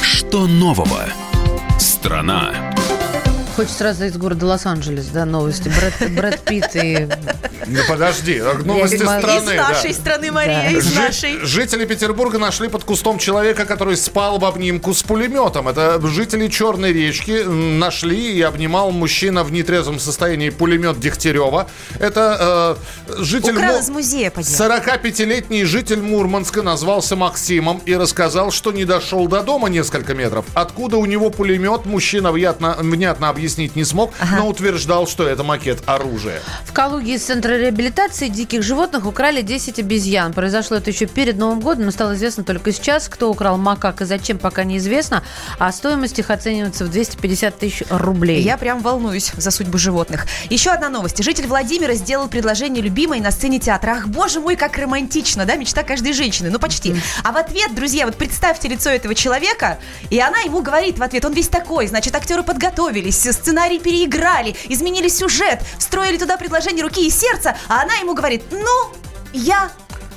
Что 0.02 0.48
нового? 0.48 1.06
Страна. 1.78 2.65
Хочется 3.56 3.78
сразу 3.78 4.04
из 4.04 4.18
города 4.18 4.46
Лос-Анджелес, 4.48 5.06
да, 5.08 5.24
новости. 5.24 5.70
Брэд, 5.70 6.12
Брэд 6.14 6.42
Питт 6.42 6.76
и... 6.76 7.08
Ну 7.68 7.80
подожди, 7.88 8.42
новости 8.66 8.96
Я- 9.02 9.20
страны. 9.20 9.38
Из 9.40 9.56
да. 9.58 9.70
нашей 9.70 9.94
страны, 9.94 10.32
Мария, 10.32 10.70
из 10.72 10.86
Жи- 10.86 11.00
нашей. 11.00 11.40
Жители 11.46 11.86
Петербурга 11.86 12.38
нашли 12.38 12.68
под 12.68 12.84
кустом 12.84 13.18
человека, 13.18 13.66
который 13.66 13.96
спал 13.96 14.40
в 14.40 14.46
обнимку 14.46 14.94
с 14.94 15.02
пулеметом. 15.04 15.70
Это 15.70 16.00
жители 16.06 16.48
Черной 16.50 16.92
речки 16.92 17.44
нашли 17.48 18.34
и 18.38 18.42
обнимал 18.42 18.92
мужчина 18.92 19.44
в 19.46 19.52
нетрезвом 19.54 20.00
состоянии 20.00 20.50
пулемет 20.50 21.00
Дегтярева. 21.00 21.70
Это 22.00 22.78
э, 23.08 23.24
житель... 23.24 23.54
Украл 23.54 23.76
Му- 23.76 23.80
из 23.80 23.90
музея, 23.90 24.32
поди. 24.32 24.50
45-летний 24.50 25.64
житель 25.64 26.02
Мурманска 26.02 26.62
назвался 26.62 27.16
Максимом 27.16 27.82
и 27.86 27.96
рассказал, 27.96 28.52
что 28.52 28.74
не 28.74 28.84
дошел 28.84 29.28
до 29.28 29.42
дома 29.42 29.70
несколько 29.70 30.14
метров. 30.14 30.46
Откуда 30.54 30.98
у 30.98 31.06
него 31.06 31.30
пулемет, 31.30 31.86
мужчина 31.86 32.32
внятно, 32.34 32.76
внятно 32.80 33.30
объяснить 33.46 33.76
не 33.76 33.84
смог, 33.84 34.12
но 34.32 34.48
утверждал, 34.48 35.08
что 35.08 35.28
это 35.28 35.44
макет 35.44 35.84
оружия. 35.86 36.42
В 36.66 36.74
Калуге 36.74 37.14
из 37.14 37.24
Центра 37.24 37.54
реабилитации 37.54 38.28
диких 38.28 38.64
животных 38.64 39.06
украли 39.06 39.44
10 39.44 39.78
обезьян. 39.78 40.34
Произошло 40.34 40.78
это 40.78 40.90
еще 40.90 41.06
перед 41.06 41.38
Новым 41.38 41.60
годом, 41.60 41.86
но 41.86 41.92
стало 41.92 42.16
известно 42.16 42.44
только 42.44 42.72
сейчас. 42.72 43.08
Кто 43.08 43.30
украл 43.30 43.58
макак 43.58 44.02
и 44.02 44.06
зачем, 44.06 44.40
пока 44.40 44.64
неизвестно. 44.64 45.22
А 45.60 45.72
стоимость 45.72 46.18
их 46.18 46.32
оценивается 46.32 46.86
в 46.86 46.90
250 46.90 47.60
тысяч 47.60 47.84
рублей. 47.92 48.42
Я 48.42 48.58
прям 48.58 48.80
волнуюсь 48.80 49.32
за 49.38 49.52
судьбу 49.52 49.78
животных. 49.78 50.26
Еще 50.50 50.72
одна 50.72 50.90
новость. 50.90 51.24
Житель 51.24 51.46
Владимира 51.46 51.94
сделал 51.94 52.28
предложение 52.28 52.82
любимой 52.82 53.20
на 53.20 53.30
сцене 53.30 53.60
театра. 53.60 53.98
Ах, 54.00 54.08
боже 54.08 54.40
мой, 54.40 54.56
как 54.56 54.76
романтично, 54.78 55.46
да? 55.46 55.56
Мечта 55.56 55.84
каждой 55.84 56.14
женщины. 56.14 56.50
Ну, 56.50 56.58
почти. 56.58 56.96
А 57.24 57.32
в 57.32 57.38
ответ, 57.38 57.76
друзья, 57.76 58.08
вот 58.08 58.16
представьте 58.16 58.68
лицо 58.68 58.90
этого 58.90 59.14
человека, 59.14 59.78
и 60.10 60.20
она 60.20 60.40
ему 60.40 60.64
говорит 60.64 60.98
в 60.98 61.04
ответ, 61.04 61.24
он 61.26 61.34
весь 61.34 61.48
такой, 61.48 61.86
значит, 61.86 62.16
актеры 62.16 62.42
подготовились, 62.42 63.20
сценарий 63.36 63.80
переиграли, 63.80 64.56
изменили 64.70 65.08
сюжет, 65.10 65.62
встроили 65.78 66.18
туда 66.18 66.38
предложение 66.38 66.84
руки 66.84 67.06
и 67.06 67.10
сердца, 67.10 67.56
а 67.68 67.84
она 67.84 67.96
ему 67.96 68.14
говорит, 68.16 68.44
ну, 68.52 68.92
я 69.34 69.70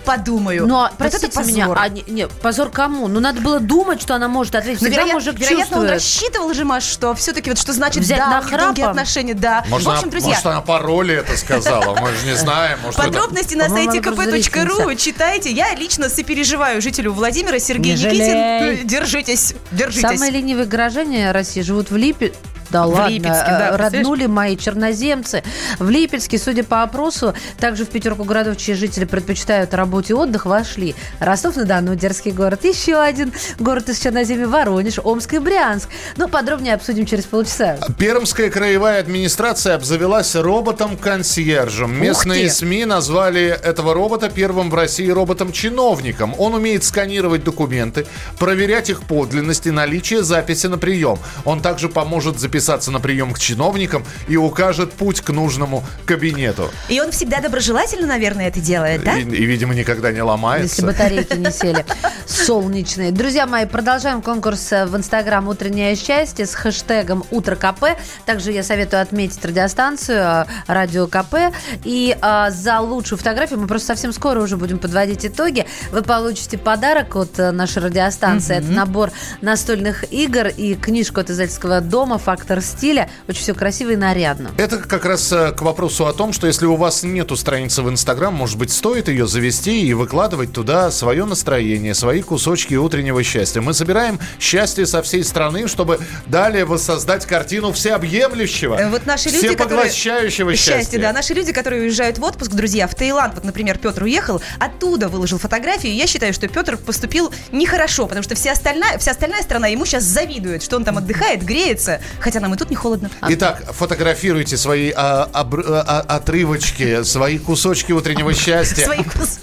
подумаю. 0.04 0.66
Но, 0.66 0.83
Вот 0.98 1.07
это 1.07 1.28
простите 1.28 1.52
меня, 1.52 1.64
позор. 1.66 1.78
а, 1.78 1.88
не, 1.90 2.02
не, 2.07 2.28
позор 2.28 2.70
кому? 2.70 3.09
Ну, 3.09 3.20
надо 3.20 3.42
было 3.42 3.61
думать, 3.61 4.00
что 4.00 4.14
она 4.14 4.26
может 4.26 4.54
ответить. 4.54 4.78
Всегда 4.81 5.02
вероятно, 5.02 5.14
мужик 5.14 5.35
вероятно, 5.35 5.59
он 5.59 5.66
чувствует. 5.66 5.90
рассчитывал 5.90 6.54
же, 6.54 6.64
Маш, 6.64 6.85
что 6.85 7.14
все-таки 7.14 7.50
вот 7.50 7.59
что 7.59 7.74
значит 7.74 8.02
Взять 8.02 8.16
да, 8.16 8.31
на 8.31 8.38
у 8.40 8.59
долгие 8.59 8.85
отношения, 8.88 9.35
да. 9.35 9.64
Может, 9.68 9.87
в 9.87 9.90
общем, 9.90 10.02
она, 10.04 10.11
друзья, 10.11 10.28
может, 10.31 10.46
она 10.46 10.61
по 10.62 10.78
роли 10.78 11.14
это 11.16 11.37
сказала, 11.37 11.94
мы 12.00 12.14
же 12.14 12.24
не 12.26 12.35
знаем. 12.37 12.78
Может, 12.83 12.98
это- 12.98 13.09
Подробности 13.09 13.54
на 13.54 13.64
По-моему, 13.66 13.92
сайте 13.92 14.09
kp.ru 14.09 14.96
читайте. 14.96 15.50
Я 15.50 15.74
лично 15.74 16.09
сопереживаю 16.09 16.81
жителю 16.81 17.12
Владимира 17.12 17.59
Сергей 17.59 17.92
Никитин. 17.92 18.11
жалей. 18.11 18.85
Держитесь, 18.85 19.54
держитесь. 19.72 20.09
Самые 20.09 20.31
ленивые 20.31 20.64
горожане 20.66 21.33
России 21.33 21.61
живут 21.61 21.90
в 21.90 21.96
Липе... 21.96 22.33
Да 22.70 22.87
В 22.87 22.90
ладно, 22.90 23.09
Липецке, 23.09 23.31
да, 23.31 23.68
э, 23.68 23.68
представляешь? 23.68 23.94
роднули 23.94 24.27
мои 24.27 24.56
черноземцы. 24.56 25.42
В 25.79 25.88
Липецке, 25.88 26.38
судя 26.38 26.64
по 26.64 26.83
опросу, 26.83 27.35
также 27.58 27.85
в 27.85 27.88
пятерку 27.88 28.25
городов, 28.25 28.56
чьи 28.56 28.75
жители 28.75 29.04
предпочитают 29.04 29.75
работе 29.75 30.12
и 30.12 30.16
отдых, 30.16 30.46
вошли 30.46 30.94
Ростов-на-Дону, 31.21 31.94
дерзкий 31.94 32.33
город, 32.33 32.64
еще 32.64 32.96
один 33.00 33.33
город 33.58 33.88
из 33.88 33.98
Черноземья, 34.00 34.46
Воронеж, 34.46 34.98
Омск 35.02 35.35
и 35.35 35.38
Брянск. 35.38 35.88
Ну, 36.16 36.29
подробнее 36.29 36.75
обсудим 36.75 37.06
через 37.06 37.25
полчаса. 37.25 37.79
Пермская 37.98 38.50
краевая 38.50 39.00
администрация 39.00 39.75
обзавелась 39.75 40.35
роботом-консьержем. 40.35 42.00
Местные! 42.00 42.50
СМИ 42.50 42.85
назвали 42.87 43.42
этого 43.46 43.94
робота 43.94 44.31
первым 44.31 44.71
в 44.71 44.75
России 44.75 45.08
роботом-чиновником. 45.08 46.35
Он 46.38 46.54
умеет 46.54 46.85
сканировать 46.85 47.44
документы, 47.44 48.06
проверять 48.38 48.90
их 48.90 49.02
подлинность 49.02 49.66
и 49.66 49.71
наличие 49.71 50.23
записи 50.23 50.66
на 50.66 50.79
прием. 50.79 51.19
Он 51.44 51.60
также 51.60 51.88
поможет 51.88 52.38
записаться 52.59 52.90
на 52.90 52.98
прием 52.98 53.33
к 53.33 53.38
чиновникам 53.38 54.04
и 54.27 54.37
укажет 54.37 54.92
путь 54.92 55.21
к 55.21 55.31
нужному 55.31 55.85
кабинету. 56.06 56.71
И 56.88 57.00
он 57.00 57.13
всегда 57.13 57.40
доброжелательно, 57.40 58.06
наверное, 58.06 58.48
это 58.48 58.61
делает, 58.61 59.04
да? 59.04 59.17
И, 59.17 59.23
и, 59.23 59.44
видимо, 59.44 59.75
никогда 59.75 60.11
не 60.11 60.23
ломается. 60.23 60.65
Если 60.65 60.85
батарейки 60.85 61.37
не 61.37 61.52
сели. 61.52 61.87
Солнечные. 62.27 63.13
Друзья 63.13 63.46
мои, 63.46 63.65
продолжаем 63.65 64.23
конкурс 64.23 64.73
в 64.73 64.96
Инстаграм 64.96 65.46
«Утреннее 65.46 65.94
счастье» 65.94 66.46
с 66.46 66.54
хэштегом 66.54 67.25
«Утро 67.31 67.54
КП». 67.54 67.96
Также 68.27 68.50
я 68.50 68.65
советую 68.65 69.02
отметить 69.02 69.44
радиостанцию 69.44 70.19
э, 70.19 70.44
«Радио 70.67 71.06
КП». 71.06 71.54
И 71.85 72.17
э, 72.21 72.50
за 72.50 72.81
лучшую 72.81 73.19
фотографию 73.19 73.61
мы 73.61 73.69
просто 73.69 73.88
совсем 73.88 74.13
скоро 74.13 74.42
уже 74.42 74.56
будем 74.56 74.79
подводить 74.79 75.25
итоги. 75.25 75.65
Вы 75.92 76.02
получите 76.02 76.59
подарок 76.59 77.15
от 77.15 77.38
э, 77.38 77.52
нашей 77.52 77.85
радиостанции. 77.85 78.56
Это 78.56 78.67
набор 78.67 79.13
настольных 79.42 80.13
игр 80.13 80.48
и 80.48 80.75
книжку 80.75 81.21
от 81.21 81.31
издательского 81.31 81.81
дома 81.81 82.19
«Фактор 82.49 82.63
стиля». 82.63 83.11
Очень 83.29 83.42
все 83.42 83.55
красиво 83.55 83.90
и 83.90 83.96
нарядно. 83.96 84.51
Это 84.57 84.79
как 84.79 85.05
раз 85.05 85.31
э, 85.33 85.53
к 85.53 85.61
вопросу 85.61 86.07
о 86.07 86.15
том, 86.15 86.33
что 86.33 86.46
если 86.46 86.65
у 86.65 86.77
вас 86.77 87.03
нету 87.03 87.37
страницы 87.37 87.83
в 87.83 87.90
Инстаграм, 87.90 88.33
может 88.33 88.57
быть, 88.57 88.73
стоит 88.73 89.09
ее 89.09 89.27
завести 89.27 89.83
и 89.87 89.92
выкладывать 89.92 90.53
туда 90.55 90.90
свое 90.90 91.27
настроение, 91.27 91.94
свои 91.94 92.23
кусочки 92.23 92.75
утреннего 92.75 93.23
счастья. 93.23 93.61
Мы 93.61 93.75
собираем 93.75 94.19
счастье 94.40 94.87
со 94.87 95.03
всей 95.03 95.25
страны, 95.25 95.69
чтобы 95.69 96.01
далее 96.25 96.65
воссоздать 96.65 97.27
картину 97.27 97.73
всеобъемлющего, 97.73 98.77
Э, 98.79 98.88
Вот 98.88 99.05
наши 99.05 99.29
люди, 99.29 99.49
которые... 99.49 99.90
всепоглощающего 99.90 100.57
счастья. 100.57 100.99
да. 100.99 101.13
Наши 101.13 101.35
люди, 101.35 101.53
которые 101.53 101.83
уезжают 101.83 102.17
в 102.17 102.23
отпуск, 102.25 102.53
друзья, 102.53 102.87
в 102.88 102.94
Таиланд, 102.94 103.35
вот, 103.35 103.44
например, 103.44 103.77
Петр 103.77 104.05
уехал, 104.05 104.40
оттуда 104.59 105.09
выложил 105.09 105.38
фотографию. 105.38 105.94
Я 105.94 106.07
считаю, 106.07 106.33
что 106.33 106.49
Петр 106.49 106.79
поступил 106.79 107.31
нехорошо, 107.53 108.07
потому 108.07 108.23
что 108.23 108.35
вся 108.35 108.53
остальная, 108.53 108.96
вся 108.96 109.11
остальная 109.11 109.42
страна 109.42 109.67
ему 109.67 109.85
сейчас 109.85 110.05
завидует, 110.05 110.63
что 110.63 110.77
он 110.77 110.85
там 110.85 110.96
отдыхает, 110.96 111.42
греется, 111.44 112.01
хотя 112.21 112.38
нам 112.41 112.55
и 112.55 112.57
тут 112.57 112.71
не 112.71 112.77
холодно. 112.77 113.11
Итак, 113.29 113.63
фотографируйте 113.73 114.57
свои 114.57 114.93
а, 114.95 115.29
обр- 115.33 115.65
а, 115.67 115.85
а, 116.09 116.17
отрывочки, 116.17 117.03
свои 117.03 117.39
кусочки 117.39 117.93
утреннего 117.93 118.33
счастья. 118.35 118.85
Свои 118.85 119.03
кус- 119.05 119.41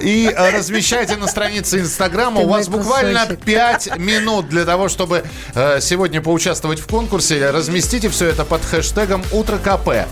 И 0.00 0.32
а, 0.36 0.50
размещайте 0.52 1.16
на 1.16 1.26
странице 1.26 1.80
Инстаграма. 1.80 2.40
У 2.40 2.48
вас 2.48 2.68
буквально 2.68 3.20
кусочек. 3.26 3.44
5 3.44 3.98
минут 3.98 4.48
для 4.48 4.64
того, 4.64 4.88
чтобы 4.88 5.24
э, 5.54 5.80
сегодня 5.80 6.20
поучаствовать 6.22 6.78
в 6.80 6.86
конкурсе. 6.86 7.50
Разместите 7.50 8.08
все 8.08 8.26
это 8.26 8.44
под 8.44 8.64
хэштегом 8.64 9.22
«Утро 9.32 9.58
КП». 9.58 10.06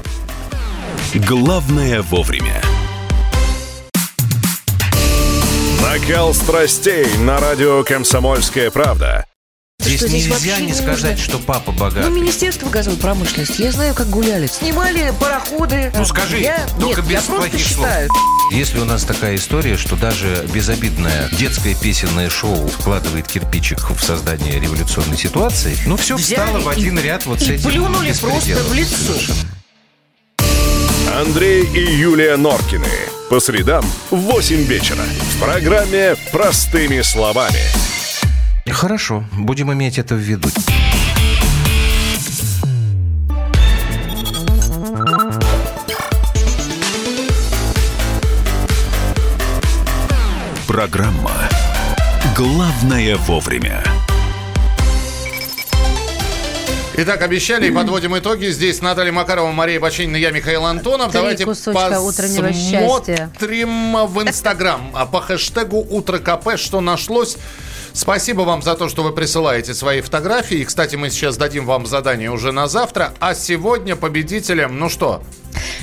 Главное 1.15 2.03
вовремя. 2.03 2.61
Накал 5.83 6.33
страстей 6.35 7.07
на 7.19 7.39
радио 7.39 7.85
«Комсомольская 7.85 8.71
правда». 8.71 9.27
Здесь 9.83 9.99
что 10.01 10.09
здесь 10.09 10.27
нельзя 10.29 10.61
не 10.61 10.73
сказать, 10.75 11.19
нужно. 11.19 11.25
что 11.25 11.39
папа 11.39 11.73
богатый. 11.73 12.09
Ну, 12.09 12.17
Министерство 12.17 12.69
газовой 12.69 12.99
промышленности. 12.99 13.63
Я 13.63 13.73
знаю, 13.73 13.95
как 13.95 14.09
гуляли. 14.11 14.47
Снимали 14.47 15.13
пароходы. 15.21 15.93
Ну 15.95 16.05
скажи, 16.05 16.39
я... 16.39 16.67
только 16.81 17.01
Нет, 17.01 17.11
без 17.11 17.13
я 17.13 17.23
просто 17.23 17.33
плохих 17.51 17.67
слов. 17.67 17.87
считаю. 17.87 18.09
Если 18.53 18.79
у 18.79 18.85
нас 18.85 19.05
такая 19.05 19.37
история, 19.37 19.77
что 19.77 19.97
даже 19.97 20.47
безобидное 20.53 21.29
детское 21.39 21.75
песенное 21.75 22.31
шоу 22.31 22.69
вкладывает 22.69 23.27
кирпичик 23.27 23.91
в 23.91 24.01
создание 24.03 24.61
революционной 24.61 25.17
ситуации, 25.17 25.77
ну 25.87 25.97
все 25.97 26.17
Взяли 26.17 26.41
встало 26.47 26.59
в 26.61 26.69
и- 26.69 26.81
один 26.81 26.99
ряд 26.99 27.27
вот 27.27 27.41
с 27.41 27.49
и 27.49 27.55
этим 27.55 27.71
плюнули 27.71 28.13
просто 28.13 28.57
в 28.65 28.75
лицо. 28.75 28.95
Совершенно. 29.07 29.39
Андрей 31.21 31.65
и 31.65 31.81
Юлия 31.97 32.37
Норкины. 32.37 32.87
По 33.29 33.41
средам 33.41 33.85
в 34.11 34.17
8 34.17 34.65
вечера. 34.65 35.03
В 35.35 35.41
программе 35.41 36.17
«Простыми 36.33 37.01
словами». 37.03 37.61
Хорошо, 38.71 39.25
будем 39.37 39.73
иметь 39.73 39.99
это 39.99 40.15
в 40.15 40.19
виду. 40.19 40.49
Программа 50.67 51.33
«Главное 52.37 53.17
вовремя». 53.17 53.83
Итак, 56.95 57.23
обещали 57.23 57.69
и 57.69 57.71
подводим 57.71 58.19
итоги. 58.19 58.47
Здесь 58.47 58.83
Наталья 58.83 59.13
Макарова, 59.13 59.51
Мария 59.51 59.81
Бачинина, 59.81 60.17
я 60.17 60.31
Михаил 60.31 60.67
Антонов. 60.67 61.11
Три 61.11 61.21
Давайте 61.21 61.47
посмотрим 61.47 61.77
в 64.07 64.23
Инстаграм 64.23 64.91
а 64.93 65.07
по 65.07 65.23
хэштегу 65.23 65.79
«Утро 65.79 66.19
КП», 66.19 66.57
что 66.57 66.83
нашлось. 66.83 67.39
Спасибо 67.95 68.43
вам 68.43 68.63
за 68.63 68.75
то, 68.75 68.91
что 68.91 69.03
вы 69.03 69.13
присылаете 69.13 69.73
свои 69.73 70.03
фотографии. 70.03 70.59
И, 70.59 70.65
кстати, 70.65 70.97
мы 70.97 71.09
сейчас 71.09 71.39
дадим 71.39 71.65
вам 71.65 71.87
задание 71.87 72.31
уже 72.31 72.53
на 72.53 72.69
завтра. 72.69 73.15
А 73.21 73.35
сегодня 73.35 73.97
победителем, 73.97 74.79
ну 74.79 74.91
что, 74.91 75.23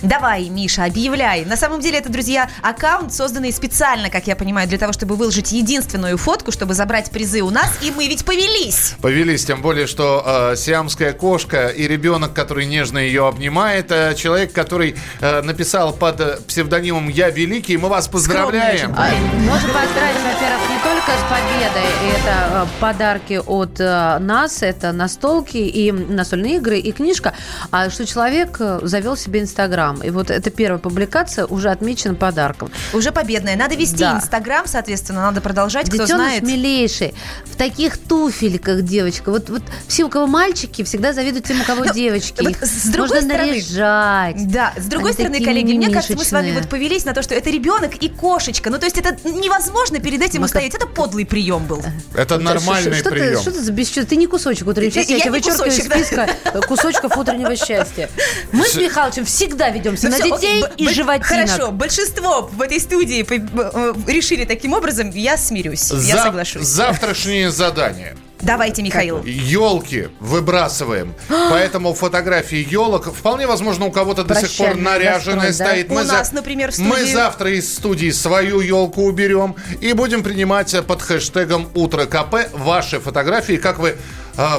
Давай, 0.01 0.49
Миша, 0.49 0.85
объявляй. 0.85 1.45
На 1.45 1.57
самом 1.57 1.81
деле 1.81 1.97
это, 1.97 2.09
друзья, 2.09 2.49
аккаунт, 2.61 3.13
созданный 3.13 3.51
специально, 3.51 4.09
как 4.09 4.27
я 4.27 4.35
понимаю, 4.35 4.67
для 4.67 4.77
того, 4.77 4.93
чтобы 4.93 5.15
выложить 5.15 5.51
единственную 5.51 6.17
фотку, 6.17 6.51
чтобы 6.51 6.73
забрать 6.73 7.11
призы 7.11 7.41
у 7.41 7.49
нас, 7.49 7.79
и 7.81 7.91
мы 7.91 8.07
ведь 8.07 8.25
повелись. 8.25 8.95
Повелись, 9.01 9.45
тем 9.45 9.61
более, 9.61 9.87
что 9.87 10.23
э, 10.25 10.55
сиамская 10.55 11.13
кошка 11.13 11.67
и 11.67 11.87
ребенок, 11.87 12.33
который 12.33 12.65
нежно 12.65 12.97
ее 12.97 13.27
обнимает, 13.27 13.91
э, 13.91 14.15
человек, 14.15 14.53
который 14.53 14.95
э, 15.19 15.41
написал 15.41 15.93
под 15.93 16.19
э, 16.21 16.37
псевдонимом 16.47 17.09
«Я 17.09 17.29
великий», 17.29 17.77
мы 17.77 17.89
вас 17.89 18.07
поздравляем. 18.07 18.93
А, 18.97 19.09
Можем 19.09 19.71
поздравить, 19.71 20.21
во-первых, 20.23 20.69
не 20.69 20.79
только 20.83 21.11
с 21.11 21.23
победой. 21.29 21.89
Это 22.15 22.49
э, 22.51 22.65
подарки 22.79 23.41
от 23.45 23.79
э, 23.79 24.19
нас, 24.19 24.63
это 24.63 24.91
настолки 24.91 25.57
и 25.57 25.91
настольные 25.91 26.57
игры, 26.57 26.79
и 26.79 26.91
книжка. 26.91 27.33
А 27.71 27.89
что 27.89 28.05
человек 28.05 28.57
завел 28.81 29.17
себе 29.17 29.41
Инстаграм. 29.41 29.58
И 30.03 30.09
вот 30.09 30.29
эта 30.31 30.49
первая 30.49 30.79
публикация 30.79 31.45
уже 31.45 31.69
отмечена 31.69 32.15
подарком. 32.15 32.71
Уже 32.93 33.11
победная. 33.11 33.55
Надо 33.55 33.75
вести 33.75 33.97
Да. 33.97 34.15
Инстаграм, 34.17 34.65
соответственно, 34.65 35.21
надо 35.21 35.41
продолжать, 35.41 35.87
кто 35.89 35.97
Детеныш 36.03 36.15
знает. 36.15 36.43
милейший. 36.43 37.13
В 37.45 37.55
таких 37.55 37.97
туфельках, 37.97 38.83
девочка. 38.83 39.31
Вот, 39.31 39.49
вот 39.49 39.61
все, 39.87 40.05
у 40.05 40.09
кого 40.09 40.27
мальчики, 40.27 40.83
всегда 40.83 41.11
завидуют 41.13 41.45
тем, 41.45 41.59
у 41.61 41.63
кого 41.65 41.83
Ну, 41.85 41.93
девочки. 41.93 42.41
вот 42.41 42.51
Их 42.51 42.63
с 42.63 42.83
другой 42.87 43.09
можно 43.21 43.29
стороны- 43.29 43.51
наряжать. 43.51 44.51
Да, 44.51 44.73
с 44.77 44.85
другой 44.85 45.11
Они 45.11 45.13
стороны, 45.15 45.43
коллеги, 45.43 45.73
мне 45.73 45.89
кажется, 45.89 46.15
мы 46.15 46.23
с 46.23 46.31
вами 46.31 46.51
вот 46.53 46.69
повелись 46.69 47.05
на 47.05 47.13
то, 47.13 47.21
что 47.21 47.35
это 47.35 47.49
ребенок 47.49 47.95
и 47.95 48.07
кошечка. 48.09 48.69
Ну, 48.69 48.79
то 48.79 48.85
есть 48.85 48.97
это 48.97 49.17
невозможно 49.29 49.99
перед 49.99 50.21
этим 50.21 50.41
Мы 50.41 50.45
устоять. 50.45 50.73
Это 50.75 50.87
подлый 50.87 51.25
прием 51.25 51.65
был. 51.65 51.83
Это 52.15 52.37
нормальный 52.37 52.93
что, 52.99 53.09
прием. 53.09 53.35
Ты, 53.35 53.41
что 53.41 53.51
ты 53.51 53.61
за 53.61 53.71
бесчувствие? 53.71 54.05
Ты 54.05 54.15
не 54.15 54.27
кусочек 54.27 54.67
утреннего 54.67 54.93
счастья, 54.93 55.11
я, 55.13 55.17
Я 55.17 55.23
тебя 55.23 55.31
вычеркиваю 55.33 55.71
из 55.71 55.85
да. 55.85 55.95
списка 55.95 56.29
кусочков 56.67 57.17
утреннего 57.17 57.55
счастья. 57.55 58.09
Мы 58.51 58.65
с 58.65 58.75
Михалычем 58.75 59.25
всегда 59.49 59.69
ведемся 59.69 60.09
Ну 60.09 60.17
на 60.17 60.23
всё, 60.23 60.35
детей 60.37 60.63
окей, 60.63 60.73
и 60.77 60.85
б- 60.87 60.93
животинок. 60.93 61.27
Хорошо, 61.27 61.71
большинство 61.71 62.49
в 62.53 62.61
этой 62.61 62.79
студии 62.79 63.23
по- 63.23 63.33
э, 63.33 63.93
решили 64.07 64.45
таким 64.45 64.73
образом, 64.73 65.09
я 65.11 65.37
смирюсь, 65.37 65.89
я 65.91 66.17
За- 66.17 66.23
соглашусь. 66.23 66.63
Завтрашнее 66.65 67.51
задание. 67.51 68.15
Давайте, 68.41 68.81
Михаил. 68.83 69.21
Елки 69.25 70.07
выбрасываем. 70.21 71.13
Поэтому 71.49 71.93
фотографии 71.93 72.65
елок 72.71 73.13
вполне 73.13 73.47
возможно 73.47 73.85
у 73.87 73.91
кого-то 73.91 74.23
до 74.23 74.35
сих 74.35 74.55
пор 74.55 74.75
наряженная 74.75 75.47
настрой, 75.47 75.57
да? 75.67 75.71
стоит. 75.73 75.91
У 75.91 75.95
за- 75.95 76.13
нас, 76.13 76.31
например, 76.31 76.71
в 76.71 76.75
студии. 76.75 76.87
Мы 76.89 77.05
завтра 77.05 77.51
из 77.51 77.73
студии 77.75 78.11
свою 78.11 78.61
елку 78.61 79.01
уберем 79.03 79.55
и 79.81 79.91
будем 79.91 80.23
принимать 80.23 80.73
под 80.87 81.01
хэштегом 81.01 81.67
Утро 81.73 82.05
КП 82.05 82.49
ваши 82.53 83.01
фотографии, 83.01 83.57
как 83.57 83.77
вы 83.77 83.89
а, 83.89 83.97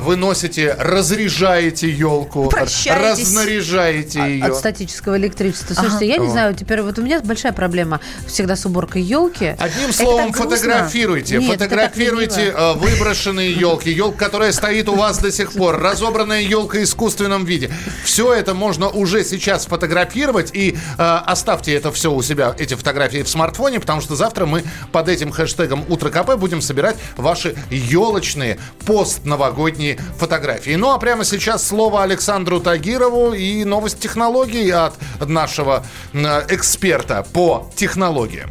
выносите, 0.00 0.76
разряжаете 0.78 1.90
елку, 1.90 2.50
разнаряжаете 2.50 4.20
ее. 4.20 4.44
От 4.44 4.56
статического 4.56 5.16
электричества. 5.16 5.72
Слушайте, 5.72 6.06
я 6.06 6.18
не 6.18 6.26
Вот. 6.26 6.32
знаю, 6.32 6.54
теперь 6.54 6.82
вот 6.82 6.98
у 6.98 7.02
меня 7.02 7.20
большая 7.20 7.52
проблема 7.52 8.00
всегда 8.26 8.56
с 8.56 8.66
уборкой 8.66 9.00
елки. 9.00 9.56
Одним 9.58 9.92
словом, 9.92 10.34
фотографируйте. 10.34 11.38
Нет, 11.38 11.52
фотографируйте 11.52 12.52
э, 12.54 12.74
выброшенные 12.74 13.52
елки. 13.52 13.90
Елка, 13.90 14.26
которая 14.26 14.52
стоит 14.52 14.88
у 14.90 14.96
вас 14.96 15.18
до 15.18 15.32
сих 15.32 15.52
пор. 15.52 15.80
Разобранная 15.80 16.42
елка 16.42 16.78
в 16.78 16.82
искусственном 16.82 17.46
виде. 17.46 17.70
Все 18.04 18.34
это 18.34 18.52
можно 18.52 18.88
уже 18.90 19.24
сейчас 19.24 19.64
фотографировать. 19.64 20.50
И 20.52 20.76
э, 20.98 21.20
оставьте 21.26 21.72
это 21.74 21.90
все 21.90 22.12
у 22.12 22.20
себя, 22.20 22.54
эти 22.58 22.74
фотографии 22.74 23.22
в 23.22 23.28
смартфоне, 23.30 23.80
потому 23.80 24.02
что 24.02 24.14
завтра 24.14 24.44
мы 24.44 24.62
под 24.92 25.08
этим 25.08 25.30
хэштегом 25.30 25.86
Утро 25.88 26.10
КП 26.10 26.34
будем 26.36 26.60
собирать 26.60 26.96
ваши 27.16 27.56
елочные 27.70 28.58
постновогодние 28.84 29.69
новогодние 29.70 29.98
фотографии. 30.18 30.76
Ну 30.76 30.90
а 30.90 30.98
прямо 30.98 31.24
сейчас 31.24 31.66
слово 31.66 32.02
Александру 32.02 32.60
Тагирову 32.60 33.32
и 33.32 33.64
новость 33.64 34.00
технологий 34.00 34.70
от 34.70 34.94
нашего 35.20 35.84
э, 36.12 36.18
эксперта 36.48 37.26
по 37.32 37.70
технологиям. 37.76 38.50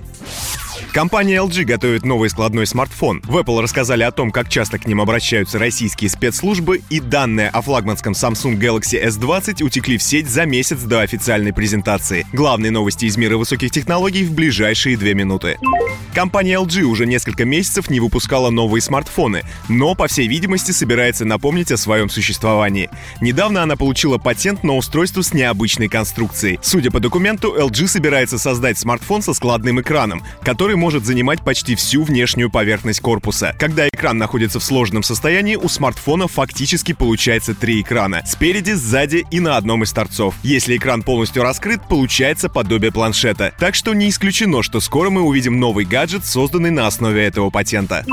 Компания 0.94 1.36
LG 1.36 1.66
готовит 1.66 2.04
новый 2.04 2.32
складной 2.32 2.66
смартфон. 2.66 3.22
В 3.24 3.38
Apple 3.38 3.62
рассказали 3.62 4.02
о 4.02 4.12
том, 4.12 4.32
как 4.32 4.50
часто 4.50 4.80
к 4.80 4.88
ним 4.88 5.02
обращаются 5.02 5.60
российские 5.60 6.10
спецслужбы, 6.10 6.82
и 6.90 7.00
данные 7.00 7.50
о 7.50 7.62
флагманском 7.62 8.14
Samsung 8.14 8.58
Galaxy 8.58 9.02
S20 9.06 9.64
утекли 9.64 10.00
в 10.00 10.04
сеть 10.04 10.28
за 10.28 10.46
месяц 10.46 10.80
до 10.80 11.02
официальной 11.02 11.54
презентации. 11.54 12.26
Главные 12.34 12.72
новости 12.72 13.06
из 13.06 13.18
мира 13.18 13.38
высоких 13.38 13.70
технологий 13.70 14.24
в 14.24 14.34
ближайшие 14.34 14.98
две 14.98 15.14
минуты. 15.14 15.58
Компания 16.14 16.56
LG 16.56 16.82
уже 16.82 17.06
несколько 17.06 17.46
месяцев 17.46 17.90
не 17.92 18.00
выпускала 18.00 18.50
новые 18.50 18.82
смартфоны, 18.82 19.44
но, 19.68 19.94
по 19.94 20.08
всей 20.08 20.28
видимости, 20.28 20.72
собирается 20.72 21.24
напомнить 21.24 21.72
о 21.72 21.78
своем 21.78 22.10
существовании. 22.10 22.90
Недавно 23.22 23.62
она 23.62 23.76
получила 23.76 24.18
патент 24.18 24.64
на 24.64 24.76
устройство 24.76 25.22
с 25.22 25.34
необычной 25.34 25.88
конструкцией. 25.88 26.60
Судя 26.64 26.90
по 26.90 27.00
документу, 27.00 27.56
LG 27.56 27.88
собирается 27.88 28.40
создать 28.40 28.80
смартфон 28.80 29.22
со 29.22 29.36
складным 29.36 29.80
экраном, 29.82 30.24
который 30.42 30.76
может 30.80 31.05
занимать 31.05 31.43
почти 31.43 31.75
всю 31.75 32.03
внешнюю 32.03 32.49
поверхность 32.49 33.01
корпуса. 33.01 33.53
Когда 33.59 33.88
экран 33.88 34.17
находится 34.17 34.59
в 34.59 34.63
сложном 34.63 35.03
состоянии, 35.03 35.55
у 35.55 35.67
смартфона 35.67 36.27
фактически 36.27 36.93
получается 36.93 37.53
три 37.53 37.82
экрана. 37.82 38.23
Спереди, 38.25 38.71
сзади 38.71 39.25
и 39.30 39.39
на 39.39 39.57
одном 39.57 39.84
из 39.84 39.91
торцов. 39.91 40.34
Если 40.41 40.77
экран 40.77 41.03
полностью 41.03 41.43
раскрыт, 41.43 41.82
получается 41.88 42.49
подобие 42.49 42.91
планшета. 42.91 43.53
Так 43.59 43.75
что 43.75 43.93
не 43.93 44.09
исключено, 44.09 44.63
что 44.63 44.80
скоро 44.80 45.09
мы 45.09 45.21
увидим 45.21 45.59
новый 45.59 45.86
гаджет, 45.86 46.25
созданный 46.25 46.71
на 46.71 46.88
основе 46.88 47.23
этого 47.23 47.49
патента. 47.49 48.05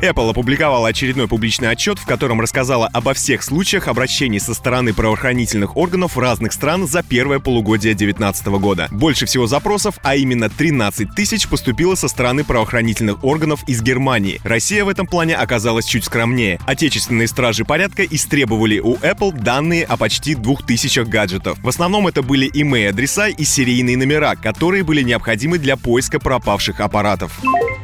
Apple 0.00 0.30
опубликовала 0.30 0.88
очередной 0.88 1.28
публичный 1.28 1.70
отчет, 1.70 1.98
в 1.98 2.06
котором 2.06 2.40
рассказала 2.40 2.88
обо 2.92 3.14
всех 3.14 3.42
случаях 3.42 3.88
обращений 3.88 4.40
со 4.40 4.54
стороны 4.54 4.92
правоохранительных 4.92 5.76
органов 5.76 6.18
разных 6.18 6.52
стран 6.52 6.86
за 6.86 7.02
первое 7.02 7.38
полугодие 7.38 7.94
2019 7.94 8.46
года. 8.46 8.88
Больше 8.90 9.26
всего 9.26 9.46
запросов, 9.46 9.98
а 10.02 10.16
именно 10.16 10.48
13 10.48 11.14
тысяч, 11.14 11.48
поступило 11.48 11.94
со 11.94 12.08
стороны 12.14 12.44
правоохранительных 12.44 13.24
органов 13.24 13.64
из 13.66 13.82
Германии. 13.82 14.40
Россия 14.44 14.84
в 14.84 14.88
этом 14.88 15.06
плане 15.06 15.34
оказалась 15.34 15.84
чуть 15.84 16.04
скромнее. 16.04 16.60
Отечественные 16.64 17.26
стражи 17.26 17.64
порядка 17.64 18.04
истребовали 18.04 18.78
у 18.78 18.94
Apple 18.98 19.32
данные 19.32 19.84
о 19.84 19.96
почти 19.96 20.36
2000 20.36 21.04
гаджетов. 21.06 21.58
В 21.58 21.68
основном 21.68 22.06
это 22.06 22.22
были 22.22 22.48
email-адреса 22.52 23.28
и 23.28 23.44
серийные 23.44 23.96
номера, 23.96 24.36
которые 24.36 24.84
были 24.84 25.02
необходимы 25.02 25.58
для 25.58 25.76
поиска 25.76 26.20
пропавших 26.20 26.78
аппаратов. 26.78 27.32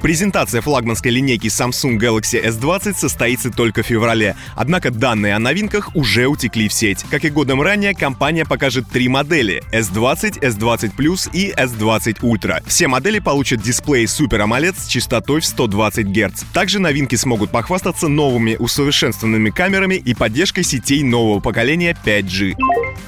Презентация 0.01 0.63
флагманской 0.63 1.11
линейки 1.11 1.49
Samsung 1.49 1.99
Galaxy 1.99 2.43
S20 2.43 2.95
состоится 2.97 3.51
только 3.51 3.83
в 3.83 3.87
феврале. 3.87 4.35
Однако 4.55 4.91
данные 4.91 5.35
о 5.35 5.39
новинках 5.39 5.95
уже 5.95 6.27
утекли 6.27 6.69
в 6.69 6.73
сеть. 6.73 7.05
Как 7.11 7.25
и 7.25 7.31
годом 7.31 7.61
ранее, 7.61 7.95
компания 7.95 8.47
покажет 8.47 8.89
три 8.89 9.09
модели— 9.09 9.63
S20, 9.73 10.41
S20 10.41 10.97
Plus 10.97 11.29
и 11.35 11.53
S20 11.53 12.21
Ultra. 12.21 12.63
Все 12.67 12.89
модели 12.89 13.19
получат 13.19 13.61
дисплей 13.61 14.07
Super 14.21 14.47
AMOLED 14.47 14.75
с 14.79 14.87
частотой 14.87 15.41
в 15.41 15.47
120 15.47 16.07
Гц. 16.07 16.43
Также 16.53 16.79
новинки 16.79 17.17
смогут 17.17 17.51
похвастаться 17.51 18.09
новыми 18.09 18.57
усовершенствованными 18.59 19.49
камерами 19.49 19.95
и 19.95 20.15
поддержкой 20.15 20.63
сетей 20.63 21.03
нового 21.03 21.41
поколения 21.41 21.97
5G. 22.05 22.55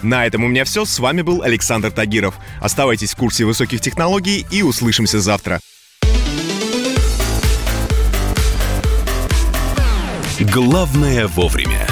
На 0.03 0.27
этом 0.27 0.45
у 0.45 0.49
меня 0.49 0.65
все. 0.65 0.87
С 0.87 0.99
вами 0.99 1.21
был 1.21 1.43
Александр 1.43 1.91
Тагиров. 1.91 2.37
Оставайтесь 2.61 3.13
в 3.13 3.17
курсе 3.17 3.45
высоких 3.45 3.83
технологий 3.83 4.47
и 4.51 4.63
услышимся 4.63 5.21
завтра. 5.21 5.61
Главное 10.41 11.29
вовремя. 11.29 11.92